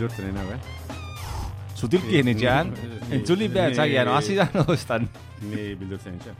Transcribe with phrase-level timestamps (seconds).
[0.00, 0.60] bildurtzen ena, eh?
[1.76, 5.06] Zutilkien itxean, Ni- entzuli behar ni- etzagian, hasi da no estan.
[5.42, 6.36] Ni bildurtzen etxean.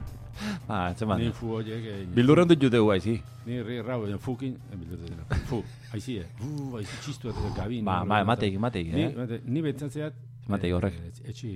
[0.69, 1.19] Ba, etzeman.
[1.21, 1.85] Ni fu horiek...
[1.85, 3.19] eh, Bildurren dut jute guai, zi.
[3.47, 5.41] Ni ri rau, eh, fukin, eh, bildurtzen dira.
[5.51, 6.27] Fu, haizi, eh?
[6.39, 7.85] Fu, haizi txistu eta gabin.
[7.85, 9.13] Ba, ba, emategi, emategi, Ni, eh?
[9.17, 10.15] mate- ni betzatzeat...
[10.49, 10.97] Emategi horrek.
[11.29, 11.51] Etxi,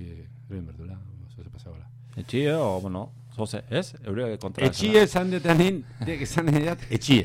[0.50, 0.98] reben berdula,
[1.34, 1.86] zoze pasagola.
[2.20, 3.94] Etxie, o, bueno, zoze, ez?
[4.04, 4.66] Eure kontra.
[4.68, 7.24] Etxie esan detanin, dek esan edat, etxie.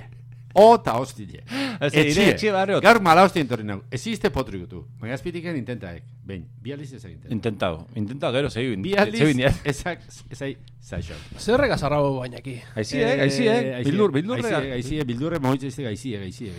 [0.53, 1.44] O ta hostile.
[1.80, 2.83] Ez, ire etxie barriot.
[2.83, 3.83] Gaur mala hostien torri nago.
[3.92, 4.83] Eziste potriku tu.
[5.00, 6.03] Baina azpitiken intentaek.
[6.25, 7.22] Behin, bi aliz ez egin.
[7.33, 8.81] Intentau, intentau gero zein.
[8.83, 9.53] Bi aliz, eh?
[9.72, 11.17] ezak, ezai, zaixo.
[11.38, 12.59] Zerrek azarrabo bainaki.
[12.75, 14.50] Aiziek, aiziek, bildur, bildurre.
[14.50, 16.53] Aizie, aizie, bildurre moitze aizie, aizie, aizie.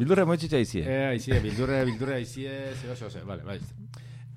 [0.00, 0.84] Bildurre moitzitza aizie.
[0.86, 3.58] Eh, aizie, bildurre, bildurre, aizie, zeo, zeo, zeo, vale, bai.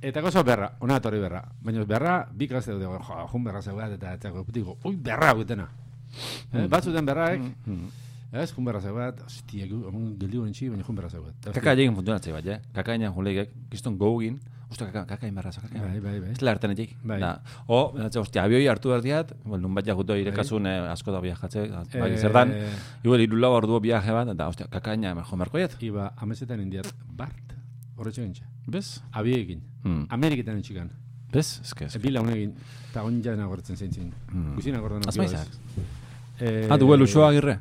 [0.04, 1.44] Eta gozo berra, ona etorri berra.
[1.64, 5.70] Baina berra, bi klase dut, jo, jun berra zeugat, eta eta digo, ui, berra gutena.
[6.52, 7.46] Eh, batzuten berraek,
[8.34, 11.52] ez, jun berra zeugat, hostia, gu, amon geldi guen txi, baina jun berra zeugat.
[11.54, 12.60] Kaka egin funtzionatzei bat, eh?
[12.74, 14.40] Kaka egin julegek, kiston gogin,
[14.74, 16.32] usta kaka, kaka egin berra, egin Bai, bai, bai.
[16.34, 16.96] Ez lartan etik.
[17.04, 17.20] Bai.
[17.22, 17.36] Da.
[17.68, 21.20] O, beratze, ostia, abioi hartu behar diat, bueno, nun bat jakuto irekasun eh, asko da
[21.22, 21.68] viajatze,
[22.00, 22.56] bai, Eh, zer dan,
[23.04, 25.78] igual iru lau ordu viaje bat, eta, ostia, kaka egin jo merkoiet.
[25.82, 27.54] Iba, amesetan indiat, bart,
[27.98, 28.46] horretxo gintxa.
[28.68, 29.02] Bez?
[29.12, 30.06] Abiekin, Hmm.
[30.10, 30.90] Ameriketan entxikan.
[31.32, 31.60] Bez?
[31.62, 32.54] Ez que, ez E, Bila honekin,
[32.90, 34.14] eta onja nagortzen zeintzin.
[34.32, 34.56] Hmm.
[34.56, 35.02] Guzina gordan.
[35.08, 35.48] Azmaizak.
[36.40, 37.60] Eh, Ah, duel usua agirre?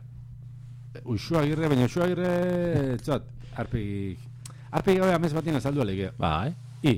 [1.05, 3.25] Usua agirre, baina usua agirre, zot,
[3.59, 4.17] arpegi...
[4.73, 6.13] Arpegi gabe amez batien azaldu alegea.
[6.19, 6.53] Bai.
[6.89, 6.95] I,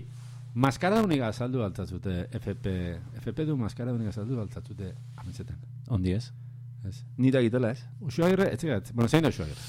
[0.54, 2.74] maskara unik azaldu altatzute FP...
[3.22, 5.56] FP du maskara unik azaldu altatzute amezetan.
[5.88, 6.28] Ondi ez?
[6.88, 6.98] Ez.
[7.18, 7.80] Nita egitela ez?
[8.00, 9.64] Usua agirre, etxegat, bueno, zein da usua agirre?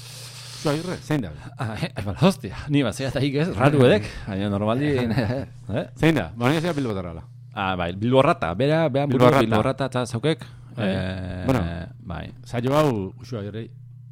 [0.58, 1.30] Usua agirre, zein da?
[1.56, 5.86] Ah, eh, bala, hostia, ni bat zea eta hik ez, ratu edek, baina normaldi, eh?
[5.96, 6.28] Zein da?
[6.36, 7.24] Baina zera bilbotarrala.
[7.56, 9.40] Ah, bai, bilborrata, bera, bera, Bilborrata.
[9.46, 10.44] bilborrata, eta zaukek.
[10.76, 10.90] Bai.
[10.92, 11.62] Eh, Bueno.
[12.04, 12.26] bai.
[12.44, 12.90] Zailo hau
[13.22, 13.62] usua agirre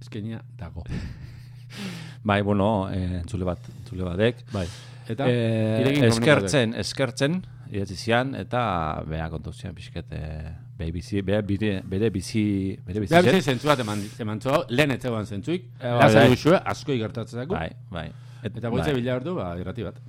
[0.05, 0.85] eskenia dago.
[2.25, 4.45] Bai, bueno, eh, entzule bat, entzule batek.
[4.53, 4.67] Bai.
[5.09, 7.41] Eta, Eh, eskertzen, eskertzen,
[7.75, 12.45] idatzi zian, eta bea kontu zian pixket, eh, bere bizi, bere, bere, bere bizi,
[12.87, 13.35] bere bizi, Beha zen.
[13.37, 16.29] bizi zentzu bat eman, eman zua, lehen etzegoan zentzuik, Eh, bai, lasa bai.
[16.31, 18.07] duzue, asko igertatzen Bai, bai.
[18.43, 19.01] Et- Eta goitze bai.
[19.01, 20.01] bila ordu, ba, irrati bat.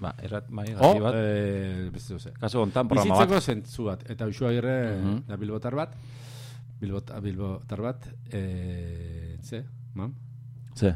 [0.00, 1.14] Ba, errat, bai, O, gati bat.
[1.16, 2.32] eh, beste duze.
[2.38, 3.42] Kasu hontan programa Bizitzeko bat.
[3.42, 5.22] zentzu bat, eta usua agirre, Mhm.
[5.26, 5.94] da bilbotar bat,
[6.84, 9.64] bilbot, bilbotar bat, eh, ze,
[9.94, 10.14] mam?
[10.76, 10.94] Ze.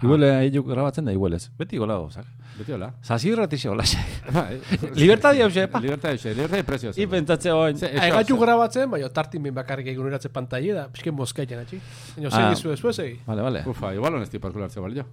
[0.00, 1.50] Igual eh, hiuk grabatzen da, igual ez.
[1.58, 2.24] Beti gola gozak.
[2.56, 2.88] Beti hola.
[3.04, 3.84] Zazi irratixe gola.
[4.36, 4.56] Bai.
[4.96, 5.80] Libertadi hau xe, pa.
[5.80, 6.92] Libertad euxe, libertad prezioa.
[6.96, 7.76] I pentsatze hoin.
[7.78, 11.80] Ze- Ai, gatu grabatzen, baina tartin behin bakarrik eguneratze pantaile da, pixken moskaian atxi.
[12.16, 12.40] Baina Ah.
[12.54, 13.18] segi zuen, zuen segi.
[13.26, 13.62] Vale, vale.
[13.68, 15.04] Ufa, igual honesti parkulartzea balio.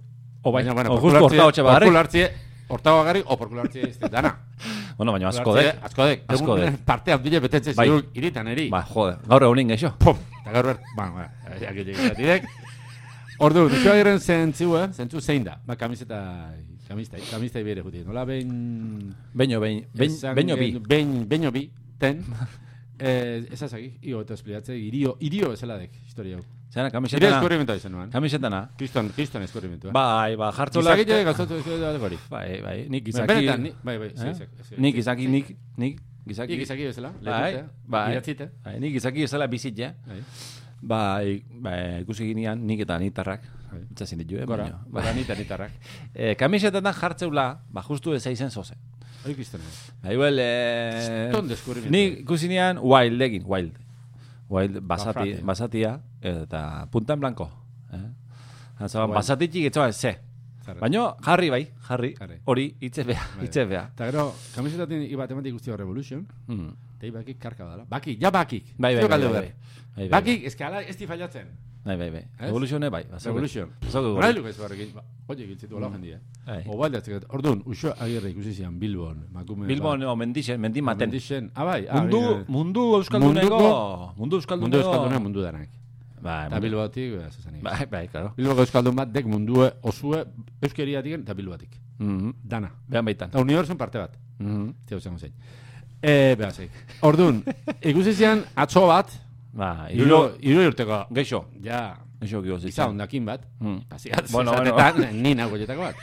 [0.42, 2.30] O bai, Baina, bueno, o justo horta hotxe bagarrik.
[2.68, 4.34] Horta bagarrik, o parkulartzie ez dana.
[4.98, 5.76] Bueno, baina asko dek.
[5.86, 6.78] Asko Egun.
[6.84, 7.86] Partean bile betetzen Bai.
[7.86, 8.66] ziur, iritan eri.
[8.72, 9.92] Ba, jode, gaur egunin geixo.
[10.02, 10.18] Pum!
[10.40, 11.28] Eta gaur bert, ba, ba,
[11.76, 12.48] gile gizatirek.
[13.46, 14.88] Ordu, dutxo agiren zentzu, eh?
[14.92, 15.54] Zentzu zein da.
[15.64, 16.18] Ba, kamiseta,
[16.88, 18.02] kamiseta, kamiseta bere juti.
[18.02, 19.14] Nola, behin...
[19.38, 20.72] Beño, beñ, beñ, esan beño bi.
[20.82, 21.70] beño bi,
[22.02, 22.24] ten.
[22.98, 26.44] eh, ez azaki, io eta espliatze, irio, irio esela dek, historia hau.
[26.78, 27.38] Zena, kamisetana.
[27.40, 28.10] eskurrimentoa izan nuan.
[28.12, 28.60] Kamisetana.
[28.78, 29.90] Kriston, kriston eskurrimentua.
[29.94, 31.00] Bai, ba, jartzulak.
[31.00, 32.18] Gizakile gauzatu ez dut gori.
[32.30, 33.26] Bai, bai, nik Gizaki...
[33.26, 33.46] gizaki.
[33.48, 34.78] Benetan, ni, bai, bai, Eh?
[34.84, 35.98] Nik gizaki, nik, nik,
[36.28, 36.54] gizaki.
[36.54, 38.04] Ni gizaki bezala, Bai, lehutute, bai.
[38.12, 38.48] iratzite.
[38.64, 39.90] Bai, nik gizaki ezala bizit, ja.
[40.06, 40.20] Bai.
[40.80, 41.32] Bai,
[41.66, 43.42] bai, ikusi ginean, nik eta nitarrak.
[43.72, 43.82] Bai.
[43.96, 44.46] Itzazin ditu, eh?
[44.46, 45.74] Gora, gora nita nitarrak.
[46.14, 48.78] Eh, kamisetetan jartzeula, ba, justu ez aizen zoze.
[49.24, 49.60] Hori kriston.
[50.04, 51.26] Ba, igual, eh...
[51.26, 51.96] Kriston deskubrimiento.
[51.96, 53.74] Ni ikusi nian wild egin, wild.
[54.48, 55.42] Wild basati, Bafrate.
[55.44, 57.50] basatia, eta punta en blanco.
[57.92, 58.08] Eh?
[58.88, 59.14] Zaban, Wild.
[59.14, 60.18] basatitik etzoa ze.
[60.64, 60.80] Zarra.
[60.80, 62.14] Baina, jarri bai, jarri,
[62.44, 63.44] hori, hitze bea, Bai.
[63.46, 63.90] hitze bea.
[63.94, 66.72] Eta gero, kamisetatin ibat ematik guztia Revolution, Mm.
[66.96, 67.84] eta hi bakik karka badala.
[67.88, 68.74] Bakik, ja bakik.
[68.76, 69.32] Bai, bai, bai, bai, ber.
[69.32, 69.52] bai,
[69.96, 71.46] bai, Bakik, eske ala ez di fallatzen.
[71.84, 72.24] Bai, bai, bai.
[72.38, 72.48] Ez?
[72.50, 73.04] Evolutione bai.
[73.04, 73.28] bazaude.
[73.28, 73.70] Revolution.
[73.80, 74.18] Bazaude gure.
[74.20, 74.90] Horai luke ez barrekin.
[74.94, 76.18] Ba, Oye, giltzitu ala jendia.
[76.46, 76.62] Bai.
[76.66, 77.24] O balde atzekat.
[77.30, 79.26] Orduan, uso agirre ikusi zian Bilbon.
[79.32, 81.08] Makume, Bilbon, o, mendixen, mendimaten.
[81.08, 81.50] Mendixen.
[81.54, 81.86] Ah, bai.
[81.88, 82.44] ah, Mundu, bai, bai.
[82.48, 84.76] mundu euskalduneko, Munduko- mundu euskalduneko.
[84.76, 85.68] Mundu euskalduna mundu danak.
[86.20, 87.62] Bai, Eta mundu- Bilboatik, ba, zuzanik.
[87.62, 88.32] Bai, bai, claro.
[88.36, 90.24] Bilboko euskaldun bat, dek mundue, osue,
[90.62, 91.70] euskeriatik eta Bilboatik.
[91.98, 92.32] Mhm.
[92.42, 92.72] Dana.
[92.88, 93.28] Behan baitan.
[93.30, 94.16] Eta unibertsun parte bat.
[94.38, 94.72] Mhm.
[94.86, 95.32] Tio zango zein.
[96.02, 96.70] E, beha zeik.
[97.02, 97.42] Orduan,
[97.82, 99.10] ikusi zian atzo bat,
[99.58, 103.80] Ba, irulo, irulo urteko, geixo, ja, geixo gio giza ondakin bat, Mm.
[103.90, 104.94] pasiat, Bueno, bueno, bueno.
[104.96, 105.12] bueno.
[105.12, 105.96] ni nagoietako bat.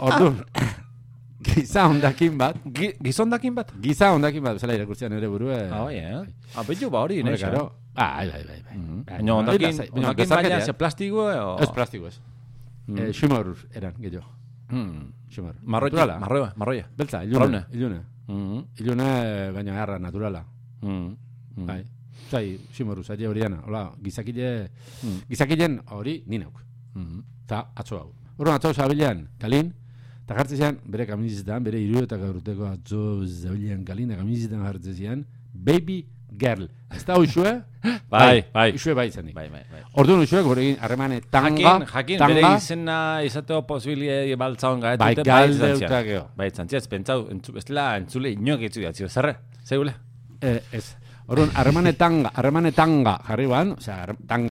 [0.00, 0.44] Orduan,
[1.46, 3.72] giza ondakin bat, Gi- Gizondakin bat?
[3.80, 5.56] giza ondakin bat, bezala irakurtzean ere burue.
[5.70, 6.24] Ah, bai, eh?
[6.56, 7.44] Ah, ba hori, neixo.
[7.46, 7.72] karo.
[7.94, 8.76] Ah, bai, bai, bai.
[8.76, 9.04] Mhm.
[9.04, 11.58] Bai, Baina ondakin, ondakin baina ze plastiko, o...
[11.60, 12.20] Ez plastiko ez.
[12.86, 12.98] Mm.
[12.98, 14.26] Eh, Xumor eran, gehiago.
[14.70, 15.12] Mm.
[15.30, 15.54] Xumor.
[15.62, 16.88] Marroia, marroia, marroia.
[16.96, 17.64] Beltza, ilune.
[17.72, 18.00] Ilune.
[18.28, 18.64] Mhm.
[18.80, 20.44] Ilune, baina erra, naturala.
[20.82, 21.16] Mhm.
[21.56, 21.66] Mhm.
[21.66, 21.84] Bai.
[22.30, 23.62] Zai, ximoru, zai horiana.
[23.66, 24.68] Hola, gizakile,
[25.02, 25.20] Mm.
[25.28, 26.60] gizakilen hori ni nauk.
[26.94, 27.20] Mhm.
[27.44, 28.12] Eta atzo hau.
[28.38, 29.72] Horren atzo zabilean, kalin,
[30.26, 35.20] Eta jartzen zian, bere kamizitan, bere iru eta gaurteko atzo zabilean kalina kamizitan jartzen zian,
[35.54, 36.00] baby
[36.36, 36.64] girl.
[36.90, 37.62] Ez da uxue?
[38.10, 38.72] Bai, bai.
[38.74, 39.34] Uxue bai zanik.
[39.36, 39.82] Bai, bai, bai.
[39.94, 44.98] Orduan uxue, gure egin harremane tanga, Jakin, jakin, bere tanga, izena izateko posibilie baltzaon gaet
[44.98, 45.90] bai dute, galde izan zian.
[45.92, 46.26] eta geho.
[46.36, 49.94] Bai, zantzia, ez pentsau, ez dela entzule inok itzu diatzio, zerre, zeule.
[50.42, 50.96] Eh, ez.
[51.26, 52.70] Orduan, harremane tanga, harremane
[53.26, 54.50] jarri ban, osea, harre- tanga.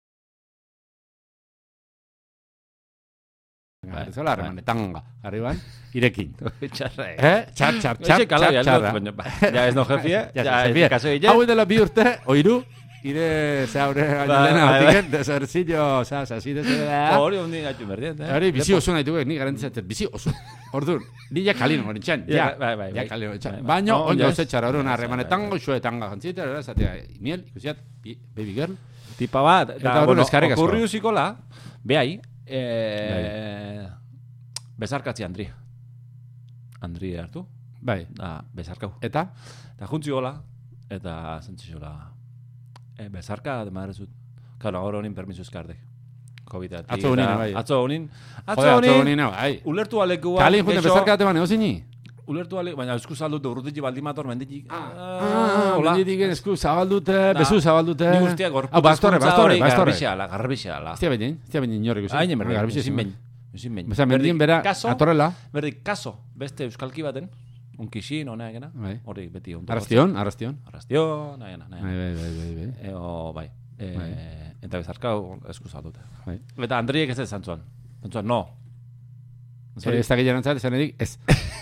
[3.85, 5.61] Bai, Zola, harremane tanga, jarri ban,
[5.95, 6.33] irekin.
[6.75, 7.17] Txarra, eh?
[7.31, 7.41] Eh?
[7.55, 8.87] Txar, txar, txar, kala, txar,
[9.55, 11.29] ja, ez no jefie, Ja, ez kaso ille.
[11.31, 12.57] Hau dela bi urte, oiru,
[13.05, 17.19] ire, ze Bai, gailena, bai, otiken, desarzillo, oza, sasi, desera.
[17.21, 18.31] Hori hondi gaitu berdien, eh?
[18.33, 20.33] Hori, bizi oso nahi dugu, ni garantzizatzen, bizi oso.
[20.73, 23.27] Orduan, ni ja kalino hori txan, Ja, ja, bai, bai, ja bai.
[23.29, 23.53] hori txan.
[23.53, 23.69] Bai, bai.
[23.75, 26.95] Baina, No, ondo ja, ze txara, orduan, ja, harremanetan bai, goxue tanga jantzita, era, zatea,
[27.21, 27.83] miel, ikusiat,
[28.35, 28.75] baby girl.
[29.19, 31.27] Tipa bat, Eta eta, orduan bueno, okurriu zikola,
[31.85, 32.17] behai,
[32.47, 33.85] eh,
[34.79, 35.47] bezarkatzi Andri.
[36.81, 37.45] Andri hartu,
[37.85, 38.95] Bai, da, bezarkau.
[39.03, 39.29] eta,
[39.77, 40.35] Eta juntzi gola,
[40.89, 41.93] eta zentzixola,
[42.99, 44.09] e, bezarka, demarezut.
[44.59, 45.79] Claro, ahora honin permiso eskardek.
[46.45, 47.55] covid Atzo honin, bai.
[47.55, 48.11] Atzo honin.
[48.47, 49.61] Atzo joder, atzo honin, nao, bai.
[49.65, 50.39] ulertu alekua.
[50.45, 51.85] Kalin jute bezarka date bane, ozini?
[52.27, 54.67] Ulertu alek, baina esku saldute urrutik baldimator menditik.
[54.73, 55.93] Ah, hola.
[55.93, 57.35] menditik esku zabaldute, Da.
[57.39, 58.09] bezu zabaldute.
[58.11, 59.93] Ni guztiak gorputz Hau, bastorre, bastorre, bastorre.
[59.93, 60.93] Garbixeala, garbixeala.
[60.95, 62.17] Estia behin, estia behin inorrik usi.
[62.17, 63.15] Hainen berdin, Garbixi ezin ezin behin.
[63.55, 63.93] Ezin behin.
[63.93, 65.33] Osa, mendien bera, atorrela.
[65.53, 67.29] berdik, kaso, beste euskalki baten,
[67.79, 69.01] unkixin, hona egena, Bai.
[69.05, 69.73] hori beti ondo.
[69.73, 70.59] Arrastion, arrastion.
[70.67, 71.89] Arrastion, nahena, nahena.
[71.89, 72.91] Bai, bai, bai, bai, bai.
[72.91, 73.51] Eo, bai.
[73.79, 74.11] E, Bai.
[74.63, 75.15] Eta bezarka
[75.51, 76.01] esku saldute.
[76.27, 76.39] Bai.
[76.63, 77.61] Eta Andriek ez ez zantzuan.
[78.03, 78.43] Zantzuan, no.
[79.85, 81.19] Eh, Ez da gehiago nantzat, esan edik, ez.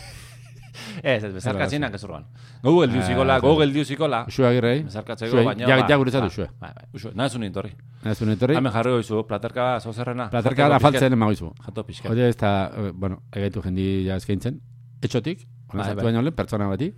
[1.03, 2.25] Ez, ez, bezarka zinak ez urban.
[2.63, 3.67] Gogu geldiu Ah, zikola, ez, gogu ez.
[3.67, 4.19] geldiu zikola.
[4.29, 4.83] Usua girrei.
[4.85, 5.67] Bezarkatzeko, Usue, baina...
[5.67, 6.47] ja- ba, ja guretzat ba, usue.
[6.61, 7.11] Bai, bai, usue.
[7.15, 7.73] Nahi zuen intorri.
[8.05, 8.57] Ez du netorri.
[8.57, 10.29] Hemen jarri goizu, platerka zozerrena.
[10.31, 11.51] Platerka da faltzen emagoizu.
[11.67, 12.09] Jato pixka.
[12.13, 14.61] Hori ez da, eh, bueno, egaitu jendi ja eskaintzen.
[15.03, 16.05] Etxotik, Bai, hona zatu bai.
[16.05, 16.93] baino lehen, pertsona bati.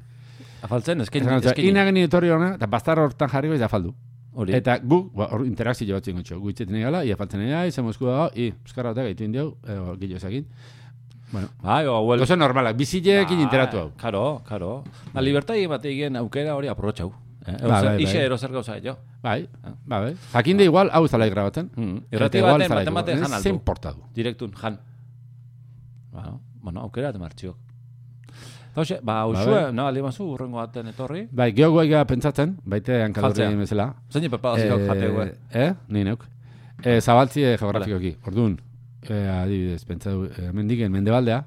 [0.65, 1.69] Afaltzen, dut, eskein.
[1.69, 3.95] Inagen etorri hona, eta bastar hortan jarri goiz afaldu.
[4.35, 4.55] Hori.
[4.57, 6.41] Eta gu, ba, hor interakzio batzuen gotxo.
[6.43, 9.77] Gu itxetan egala, ia faltzen egala, izan mozku dago, i, euskarra eta gaitu indiau, eh,
[10.01, 10.49] gillo esakin.
[11.31, 12.21] Bueno, Bai, o, huel...
[12.23, 13.91] gozo normalak, bizilekin interatu hau.
[13.99, 14.73] Karo, karo.
[15.15, 17.13] La libertai bat egin aukera hori aprotxau.
[17.47, 17.57] Eh?
[17.61, 18.25] Ba, bai, Ixe bai.
[18.27, 18.97] erozer gauza, jo.
[19.23, 19.49] Bai,
[19.87, 20.15] ba, bai.
[20.33, 21.71] Jakinde igual, hau zalai grabatzen.
[21.77, 21.99] Mm.
[22.11, 23.49] Igual baten, baten baten jan aldu.
[23.51, 24.03] importa du.
[24.15, 24.81] Direktun, jan.
[26.11, 27.57] Bueno, bueno, aukera eta martxiok.
[28.77, 29.73] Hauxe, ba, Ba, usue, bai.
[29.73, 31.29] no, alimazu, urrengo baten etorri.
[31.31, 33.59] Bai, geho guaiga pentsatzen, baite hankalurri Jaltzea.
[33.61, 33.87] bezala.
[34.11, 35.27] Zein prepara zikau jate, gue.
[35.53, 36.25] Eh, ni neuk.
[36.83, 38.17] Eh, zabaltzi eh, geografikoki.
[38.27, 38.59] Orduan,
[39.09, 41.45] eh, adibidez, pentsatu, eh, mendiken mendebaldea,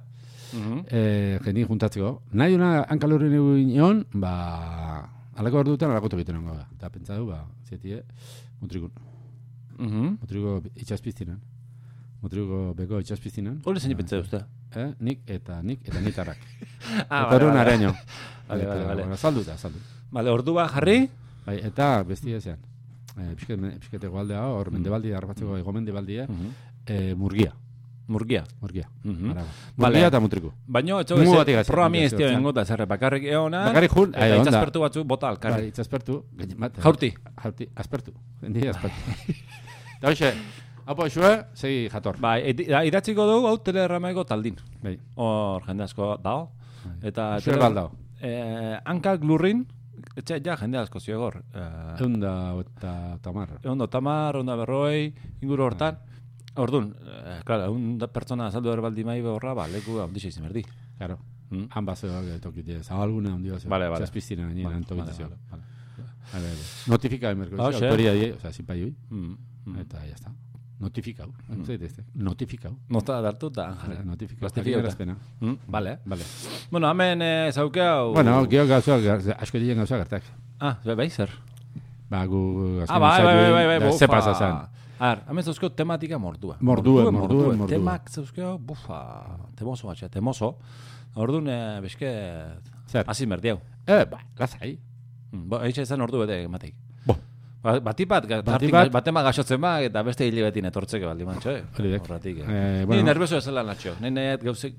[0.54, 0.86] Mhm.
[0.90, 2.22] eh, jendi juntatzeko.
[2.32, 3.28] Nahi una hankalurri
[3.66, 6.68] nion, ba, alako orduetan alako tokiten ongo da.
[6.78, 8.04] Eta pentsatu, ba, zietie,
[8.62, 8.92] mutrikun.
[9.78, 10.18] Mhm.
[10.22, 11.40] Mutriko itxaspiztinan.
[12.22, 13.60] Mutriko beko itxaspiztinan.
[13.66, 14.40] Hori zein pentsa uste.
[14.76, 16.38] Eh, nik eta nik eta nitarrak.
[17.10, 17.94] Ah, eta areño.
[18.48, 19.02] Vale, Eta, vale, vale.
[19.04, 19.78] bueno, Salduta, saldu.
[20.10, 21.10] Vale, ordua jarri.
[21.46, 22.58] Bai, eta besti ezean.
[23.18, 26.52] Eh, pixket, pixket egualdea, hor mendebaldi, harrapatzeko ego mendebaldia, Mhm.
[26.86, 27.52] eh, murgia.
[28.08, 28.46] Murgia.
[28.62, 28.88] Murgia.
[29.04, 29.32] Mhm.
[29.32, 29.48] Araba.
[29.76, 29.94] Vale.
[29.98, 30.52] Murgia eta mutriku.
[30.66, 31.16] Baino, etxo,
[31.68, 33.66] programi ez dio gazi- ingo da zerre, bakarrik eona.
[33.66, 34.44] Bakarrik jun, eta eh, onda.
[34.50, 35.72] itzaspertu batzu bota Bai, alkarri.
[36.38, 37.14] gaine- bat- Jaurti.
[37.44, 38.14] Jaurti, aspertu.
[38.42, 38.96] Hendi aspertu.
[40.00, 40.34] Eta hoxe,
[40.88, 42.18] hau xue, segi jator.
[42.20, 44.56] Bai, da, idatziko dugu hau telerrameko taldin.
[44.82, 44.98] Bai.
[45.16, 46.50] Hor, jende asko dao.
[47.02, 47.92] Eta Xue tele- baldao.
[48.22, 49.66] Eh, hankak lurrin,
[50.16, 51.42] etxe, ja, jende asko ziogor.
[51.54, 53.60] Eh, Eunda eta tamar.
[53.64, 55.98] Egon da tamar, egon da berroi, inguru hortan.
[56.58, 60.64] Ordun, eh, claro, egun da pertsona azaldu erbaldi mai horra, ba, leku handixe izan berdi.
[60.98, 61.20] Claro.
[61.52, 61.68] Mm.
[61.70, 62.08] Han bazo
[62.42, 63.70] tokite, zabalgune handi bazo.
[63.70, 64.02] Vale, vale.
[64.04, 65.28] Txaspiztina gainera, Vale, tokite vale, zio.
[65.28, 65.64] vale, vale.
[66.34, 66.66] Vale, vale.
[66.88, 67.30] Notifika.
[67.30, 67.86] Ah, xe.
[67.86, 68.96] Autoria die, o sea, sipai hoi.
[69.10, 69.38] Mm.
[69.66, 69.80] Mm.
[69.80, 70.32] Eta ya está.
[70.80, 71.32] Notifikau.
[71.66, 72.04] Zaitezte.
[72.14, 72.76] Notifikau.
[72.94, 73.72] Nota dartu da.
[74.06, 74.50] Notifikau.
[74.54, 75.16] Jakinarazpena.
[75.42, 75.98] Mm, vale.
[76.06, 76.24] Vale.
[76.70, 78.14] Bueno, hemen eh, zauke hau...
[78.14, 78.98] Bueno, geho gauza,
[79.40, 80.24] asko diren gauza gertak.
[80.60, 81.32] Ah, bai, zer?
[82.10, 83.92] Ba, gu Ah, bai, bai, bai, bai, bai.
[83.98, 84.68] Ze pasa zan.
[85.00, 86.58] Ar, hemen zauzkeo tematika mordua.
[86.62, 87.68] Mordue, mordue, mordue.
[87.76, 89.02] Temak zauzkeo, bufa,
[89.58, 90.56] temoso batxe, temoso.
[91.18, 92.10] Orduan, eh, beske,
[92.88, 93.06] Zer?
[93.08, 93.60] hasi merdiau.
[93.86, 94.78] Eh, ba, lasai.
[95.32, 96.76] Mm, Bo, eixe izan ordu bete emateik.
[97.64, 101.52] Ba, bati bat, Bati bat- batema gaxotzen ba, eta beste hile beti netortzeke baldi mantxo,
[101.52, 101.64] eh?
[102.00, 102.46] Horratik, eh.
[102.48, 103.04] Eh, Ni bueno.
[103.04, 103.96] nervioso ez zela natxo.
[104.00, 104.76] Ni nahiat gauzek...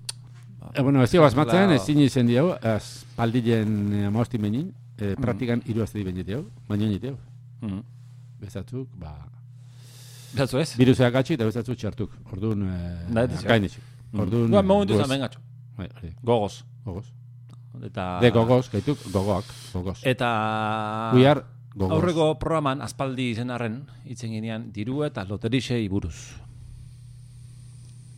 [0.74, 1.72] Eh, bueno, ez digo asmatzen, Claro.
[1.72, 6.86] ez zini izen diau, espaldien eh, amosti menin, eh, praktikan hiru azte diben jiteu, baino
[6.86, 7.16] jiteu.
[7.60, 7.82] Mm.
[8.40, 9.14] Bezatzuk, ba,
[10.36, 10.74] Gatzu ez?
[10.78, 12.10] viruseak atxik eta bezatzuk txartuk.
[12.32, 13.82] Orduan, eh, ez gainitxik.
[14.14, 15.28] Orduan, Gua, momentu izan.
[15.78, 16.62] Bai, hori, Gogoz.
[16.84, 17.06] gogoz.
[17.84, 18.18] Eta...
[18.20, 20.00] De gogoz, gaituk, gogoak, gogoz.
[20.02, 20.28] Eta...
[21.14, 21.26] We
[21.78, 21.94] gogoz.
[21.96, 26.16] Aurreko programan aspaldi izen arren, itzen ginean, diru eta loterisei buruz.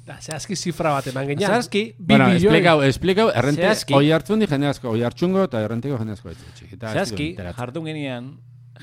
[0.07, 1.50] Da, zehazki zifra bat eman genean.
[1.52, 2.47] Zehazki, bi Bueno, milioi.
[2.50, 3.95] esplikau, esplikau, errente, Zehazki.
[3.95, 6.33] oi hartzun di jende asko, oi hartzungo eta errenteko jende asko
[6.81, 8.33] Zehazki, jardun genian,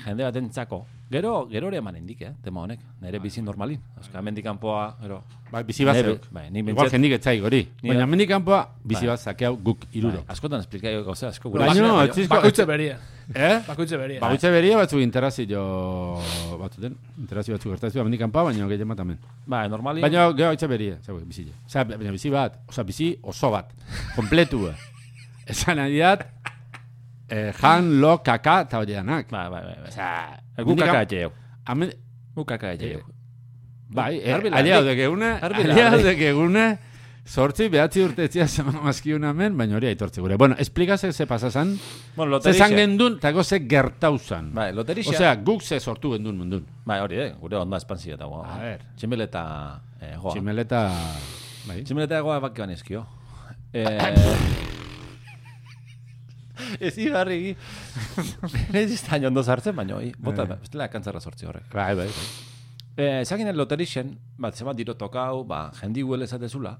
[0.06, 0.86] jende bat entzako.
[1.10, 2.80] Gero, gero ere eman indik, eh, tema honek.
[3.00, 3.80] Nere bizi normalin.
[3.96, 5.22] Euska, mendik kanpoa, gero.
[5.52, 6.26] Bai, bizi bat zeuk.
[6.30, 7.68] bai, ni Igual bentzat- jendik etzai gori.
[7.82, 9.14] Baina mendik kanpoa, bizi Bai.
[9.14, 10.18] bat sakeau guk iruro.
[10.24, 11.50] Bai, askotan esplikai gauza asko.
[11.50, 12.98] Baina gure- no, etzizko- Bakoitze beria.
[13.34, 13.60] Eh?
[13.66, 14.20] Bakoitze beria.
[14.20, 16.18] Bautze beria batzuk interazio
[16.60, 16.94] batzuten.
[17.18, 19.18] Interazio batzuk gertazio mendik kanpoa, baina gehien bat hemen.
[19.46, 20.02] Bai, normalin.
[20.02, 21.46] Baina gero itxe beria, zau, bizi.
[21.66, 23.72] Osea, baina bizi bat, osea, bizi oso bat.
[24.16, 24.68] Kompletu.
[25.48, 26.26] Esan adiat,
[27.30, 29.30] eh, jan, lo, kaka, eta hori danak.
[29.30, 29.76] Bai, bai, bai.
[29.82, 29.88] bai.
[29.88, 31.32] Osea, Gu mendik kaka kan- etxeo.
[31.68, 31.92] Hemen,
[32.34, 33.00] Gu kaka etxeo.
[33.88, 34.88] Bai, eh, Garbi aliau larri.
[34.96, 36.02] dekegune, Garbi aliau larri.
[36.04, 36.64] dekegune,
[37.24, 38.46] sortzi behatzi urte etzia
[38.82, 40.36] mazkiun hemen, baina hori aitortze gure.
[40.36, 41.78] Bueno, esplikazek ze pasazan,
[42.16, 44.52] Bueno, ze zan gendun, eta ze gertauzan.
[44.54, 45.10] Bai, loterixa.
[45.10, 46.66] Osea, guk ze sortu gendun mundun.
[46.84, 48.46] Bai, hori, eh, gure onda espansio eta goa.
[48.54, 48.80] A ver.
[48.96, 50.32] Tximeleta, eh, joa.
[50.32, 50.82] Tximeleta,
[51.66, 51.82] bai.
[51.84, 53.06] Tximeleta goa baki banezkio.
[53.72, 54.14] Eh...
[56.80, 57.56] Ez ibarri.
[58.74, 59.96] Ez izan ondo sartzen, baina.
[60.18, 60.58] Bota, Bai.
[60.60, 61.68] bestela kantzarra sortzi horrek.
[61.72, 62.08] Bai, bai.
[62.98, 66.72] Eh, Zaginen loterixen, bat, zemat diro tokau, ba, jendi huel ezatezula,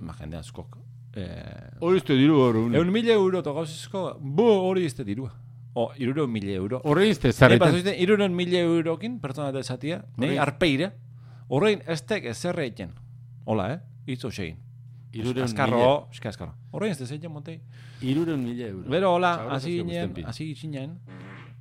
[0.00, 0.76] ba, jende askok.
[1.14, 2.64] Eh, Hori izte diru hori.
[2.78, 5.30] Eun mila euro tokauzizko, bo hori izte dirua.
[5.78, 6.80] O, iruro mila euro.
[6.84, 7.68] Horre izte zarretan.
[7.68, 10.90] pasoizten, iruron mila eurokin, pertsona eta esatia, nei Horrein- arpeire,
[11.48, 12.90] horrein estek ezerre egin.
[13.46, 13.78] Hola, eh?
[14.16, 14.56] Itzo segin.
[15.12, 16.54] Irureun Azkarro, eska azkarro.
[16.72, 17.60] Horrein ez dezeiten montei.
[18.02, 18.90] Irureun mila euro.
[18.90, 20.98] Bero, hola, hasi zazio ginen, hasi ginen.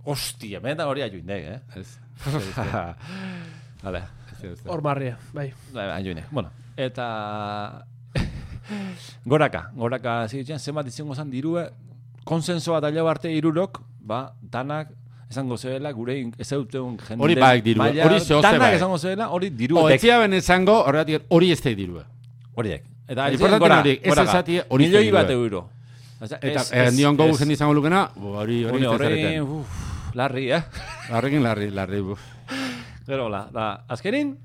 [0.05, 1.61] Ostia, benetan hori ajuindek, eh?
[1.77, 1.99] Ez.
[3.83, 4.59] Ez.
[4.67, 5.51] Hor marria, bai.
[5.73, 6.27] bai, ajuindek.
[6.31, 7.85] Bueno, eta...
[9.25, 11.69] goraka, goraka ginen, zenbat izango zan dirue,
[12.23, 14.91] konsensoa da arte irurok, ba, danak,
[15.29, 17.23] esango zela, gure ez eutun jende...
[17.23, 18.75] Hori bai dirua, maila- hori Danak bai.
[18.75, 22.05] esango zela, hori diru etzia ben esango, horregatik, hori ez da dirua.
[22.55, 22.87] Horiek.
[23.07, 24.31] Eta ez importante gora, horiek, ez goraka.
[24.31, 25.69] esatie hori Milioi bat euro.
[26.19, 29.63] Eta nion gogu jendi izango lukena, hori hori Hori ez da
[30.17, 30.63] larri, eh?
[31.11, 32.01] Larrekin larri, larri.
[33.09, 34.35] Gero, hola, da, azkenin,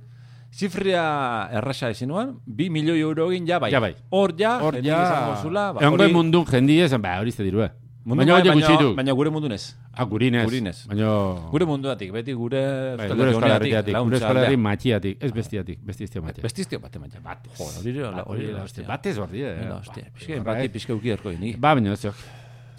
[0.54, 1.04] zifria
[1.52, 3.68] errasa ezin nuen, bi milioi euro egin ja bai.
[3.74, 3.92] Ja bai.
[4.08, 5.00] Hor ja, Hor ja,
[5.42, 7.66] zula, ba, egon hori- mundun jendi esan, ba, hori da dirua.
[8.04, 8.94] mundu Baina bai, hori du.
[8.96, 9.76] Baina gure mundun ez.
[9.92, 10.44] Ah, gurinez.
[10.48, 10.86] Gurinez.
[10.88, 11.10] Baina...
[11.50, 12.62] Gure munduatik, beti gure
[12.96, 16.42] Bai, gure Euskal Herriatik, gure Euskal Herri matxiatik, ez bestiatik, bestiztio matxia.
[16.42, 17.20] Bestiztio bate maia.
[17.24, 18.86] Bat, jo, hori da, hori da, hostia.
[18.88, 19.68] Batez hor die, eh.
[19.68, 20.74] Ba, hostia, pixke, Horra, bati eh.
[20.76, 21.54] pixke uki erko ini.
[21.56, 22.20] Ba, baina ez jok.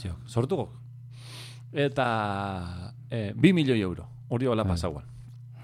[0.01, 0.67] Ziok, sortuko.
[1.73, 2.07] Eta
[3.09, 5.14] eh, bi milioi euro, hori hola pasauan.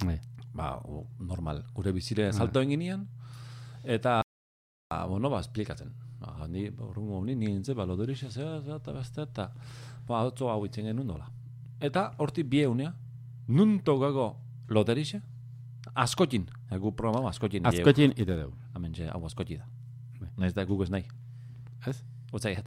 [0.06, 0.20] Bai.
[0.54, 3.06] Ba, o, normal, gure bizire salto egin ginean,
[3.84, 4.22] eta,
[4.92, 5.94] ba, bueno, ba, esplikatzen.
[6.20, 9.48] Ba, ni, horrengo honi, ni entze, ba, loderixe, zera, zera, eta beste, eta,
[10.08, 11.30] ba, otzo hau itzen genuen dola.
[11.80, 12.92] Eta, horti bi eunea,
[13.48, 14.34] nun togago
[14.68, 15.22] loterixe,
[15.96, 17.66] askotin, egu programa askotin.
[17.68, 18.52] Azkotin ite deu.
[18.76, 19.68] Hemen, hau askoti da.
[20.20, 20.30] Bai.
[20.38, 21.08] Naiz da guk ez nahi.
[21.88, 22.02] Ez?
[22.32, 22.58] Otzai,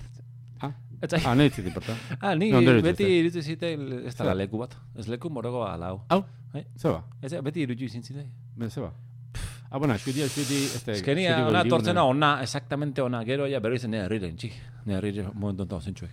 [1.00, 1.20] Ah, Etzai.
[1.26, 1.94] ah nahi porta.
[2.20, 3.72] Ah, ni No, beti irutu zite
[4.06, 4.76] ez da leku bat.
[4.98, 6.02] Ez leku morogo alau.
[6.08, 6.64] Hau, Bai.
[6.76, 8.26] zeba, Ez beti irutu izin zite.
[8.56, 8.92] ben zeba.
[9.70, 10.92] Ah, bueno, eskuti, eskuti, este...
[10.92, 14.52] Eskenia, eskuti ona tortzena ona, exactamente ona, gero ja berriz ne herrire entzi.
[14.86, 16.10] Ne herrire momentu ento zentsuek.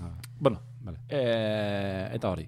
[0.00, 0.98] Ah, Bueno, vale.
[1.08, 2.46] eh, eta hori.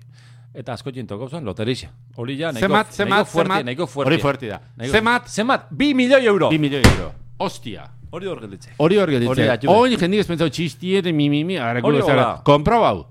[0.55, 1.89] Eta asko toko zuen loterixa.
[2.17, 3.65] Hori ja, nahiko, Zemat, nahiko zemat, fuerte, zemat.
[3.65, 4.13] nahiko fuerte.
[4.13, 4.61] Hori fuerte da.
[4.87, 6.49] Zemat, Zemat, bi milioi euro.
[6.49, 7.13] bi milioi euro.
[7.39, 7.91] Ostia.
[8.15, 8.71] Hori hor gelditze.
[8.79, 9.73] Hori hor jume.
[9.75, 12.13] Hori jendik ez pentsau txistiere, mi, mi, mi, Hori zara.
[12.13, 12.43] hola.
[12.47, 13.07] Komprobau.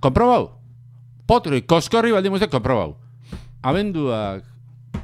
[0.00, 0.50] Komprobau.
[1.26, 2.96] Potroi, koskorri baldin muzte, komprobau.
[3.62, 4.42] Abenduak,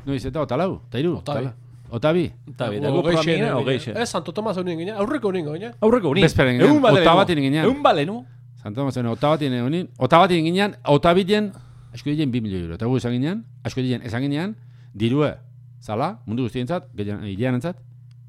[0.04, 1.14] noiz eta otalau, eta iru.
[1.20, 1.46] Otabi.
[1.46, 1.54] otala.
[1.90, 2.24] Otabi.
[2.58, 3.94] Xene, programina, hogeixe.
[3.94, 5.72] Ez, Santo Tomas hau nien ginen, aurreko nien ginen.
[5.80, 6.26] Aurreko unin.
[6.26, 7.06] Bezperen ginen, Egun balenu.
[7.06, 7.64] otabatin ginen.
[7.64, 8.24] Egun balenu.
[8.60, 11.52] Santo Tomasen otabatin egonin, otabatin ginen, otabiten,
[11.94, 12.74] asko diren 2 milioi euro.
[12.74, 14.56] Eta gu esan ginen, asko diren esan ginen,
[14.92, 15.36] dirue,
[15.80, 17.78] zala, mundu guztientzat, hileanentzat,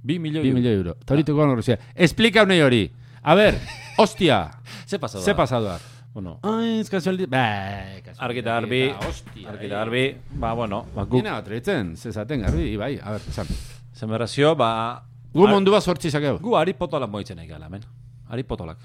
[0.02, 0.56] Bi milioi 2 euro.
[0.60, 0.92] milioi euro.
[1.02, 1.78] Eta hori toko horrezia.
[1.96, 2.92] Explika unei hori.
[3.22, 3.58] A ber,
[3.98, 4.50] hostia,
[4.90, 5.38] Ze pasado ze da?
[5.38, 5.80] pasadoa.
[6.14, 7.26] Bueno, Ai, ez kasualdi...
[7.28, 8.18] Bai, kasualdi.
[8.26, 12.42] argi eta garbi, Hostia, argi eta garbi, ba, bueno, ba, guk, Gina bat reitzen, zezaten
[12.42, 13.46] garbi, bai, a ber, esan.
[13.94, 15.04] zemerazio, ba,
[15.34, 16.40] Gu Ar- mundu bat sortzi zakeu.
[16.40, 17.82] gu ari potola moitzen egi gala, men.
[18.30, 18.78] Ari potolak.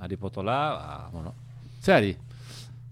[0.00, 1.34] Ari potola, ba, bueno.
[1.82, 2.16] Zeari?